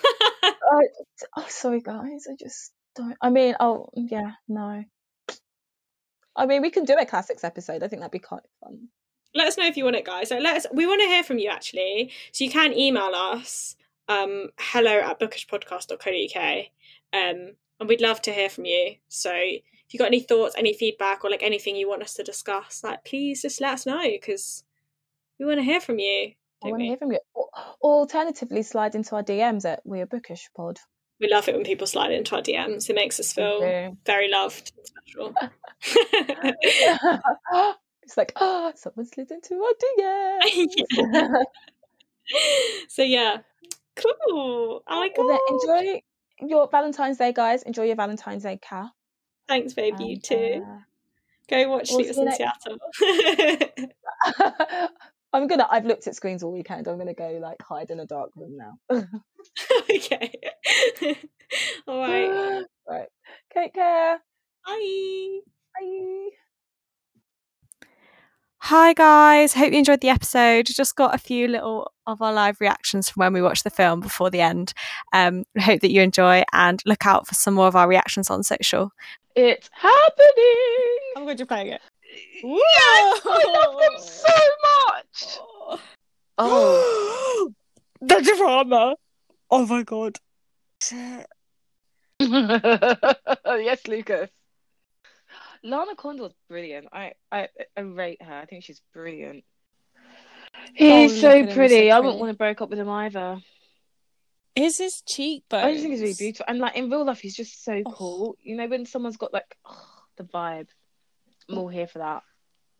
[0.42, 0.82] oh,
[1.36, 2.26] oh, sorry, guys.
[2.30, 3.16] I just don't.
[3.20, 4.84] I mean, oh, yeah, no.
[6.36, 7.82] I mean, we can do a classics episode.
[7.82, 8.88] I think that'd be quite fun.
[9.34, 10.28] Let us know if you want it, guys.
[10.28, 10.66] So let us.
[10.72, 12.12] We want to hear from you actually.
[12.32, 13.76] So you can email us
[14.08, 16.64] um, hello at bookishpodcast.co.uk.
[17.12, 18.96] Um, and we'd love to hear from you.
[19.08, 22.22] So if you got any thoughts, any feedback, or like anything you want us to
[22.22, 24.64] discuss, like please just let us know because
[25.38, 26.32] we want to hear from you.
[26.64, 27.20] I want to hear from you.
[27.34, 27.48] Or,
[27.82, 30.78] alternatively, slide into our DMs at We're Bookish Pod.
[31.20, 32.88] We love it when people slide into our DMs.
[32.88, 33.60] It makes us feel
[34.04, 35.34] very loved and special.
[38.02, 41.44] it's like, oh, someone slid into our DMs.
[42.88, 43.38] so yeah,
[43.96, 44.82] cool.
[44.86, 45.38] Oh my god!
[45.50, 46.02] Enjoy
[46.40, 47.64] your Valentine's Day, guys.
[47.64, 48.94] Enjoy your Valentine's Day, Cal.
[49.48, 49.96] Thanks, baby.
[49.98, 50.64] And, you too.
[50.64, 50.78] Uh,
[51.48, 52.78] Go watch Sleepless in Seattle.
[55.32, 55.66] I'm gonna.
[55.70, 56.88] I've looked at screens all weekend.
[56.88, 58.78] I'm gonna go like hide in a dark room now.
[59.90, 60.32] okay.
[61.86, 62.64] all right.
[62.88, 63.08] Right.
[63.52, 64.18] Take care.
[64.66, 65.40] Bye.
[65.78, 66.28] Bye.
[68.60, 70.66] Hi guys, hope you enjoyed the episode.
[70.66, 74.00] Just got a few little of our live reactions from when we watched the film
[74.00, 74.72] before the end.
[75.12, 78.42] Um, hope that you enjoy and look out for some more of our reactions on
[78.42, 78.90] social.
[79.36, 80.98] It's happening.
[81.16, 81.80] I'm going to play it.
[82.42, 84.34] Yes, I love them so
[84.68, 85.38] much.
[86.40, 87.52] Oh,
[88.00, 88.94] the drama!
[89.50, 90.18] Oh my god.
[92.20, 94.30] yes, Lucas.
[95.64, 96.86] Lana Condor's brilliant.
[96.92, 98.34] I, I I rate her.
[98.34, 99.42] I think she's brilliant.
[100.74, 101.88] He's oh, so pretty.
[101.88, 103.40] So I wouldn't want to break up with him either.
[104.54, 105.64] Is his cheekbones?
[105.64, 106.46] I just think he's really beautiful.
[106.48, 107.92] And like in real life, he's just so oh.
[107.92, 108.36] cool.
[108.42, 110.68] You know, when someone's got like oh, the vibe,
[111.48, 112.22] I'm all here for that.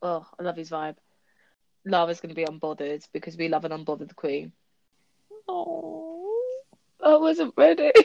[0.02, 0.96] Oh, I love his vibe.
[1.84, 4.52] Lara's going to be unbothered because we love an unbothered queen.
[5.48, 6.62] Oh,
[7.02, 7.92] I wasn't ready.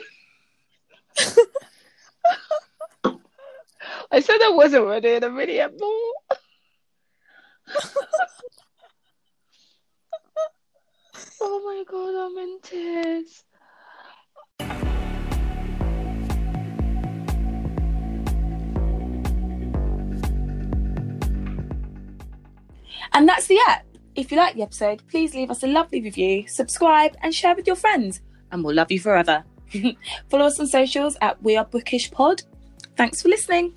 [4.11, 6.39] I said I wasn't ready and I really am not.
[11.41, 13.43] oh my god, I'm in tears.
[23.13, 23.85] And that's the app.
[24.15, 27.67] If you like the episode, please leave us a lovely review, subscribe, and share with
[27.67, 28.21] your friends.
[28.51, 29.43] And we'll love you forever.
[30.29, 32.43] Follow us on socials at We Are Bookish Pod.
[32.95, 33.73] Thanks for listening.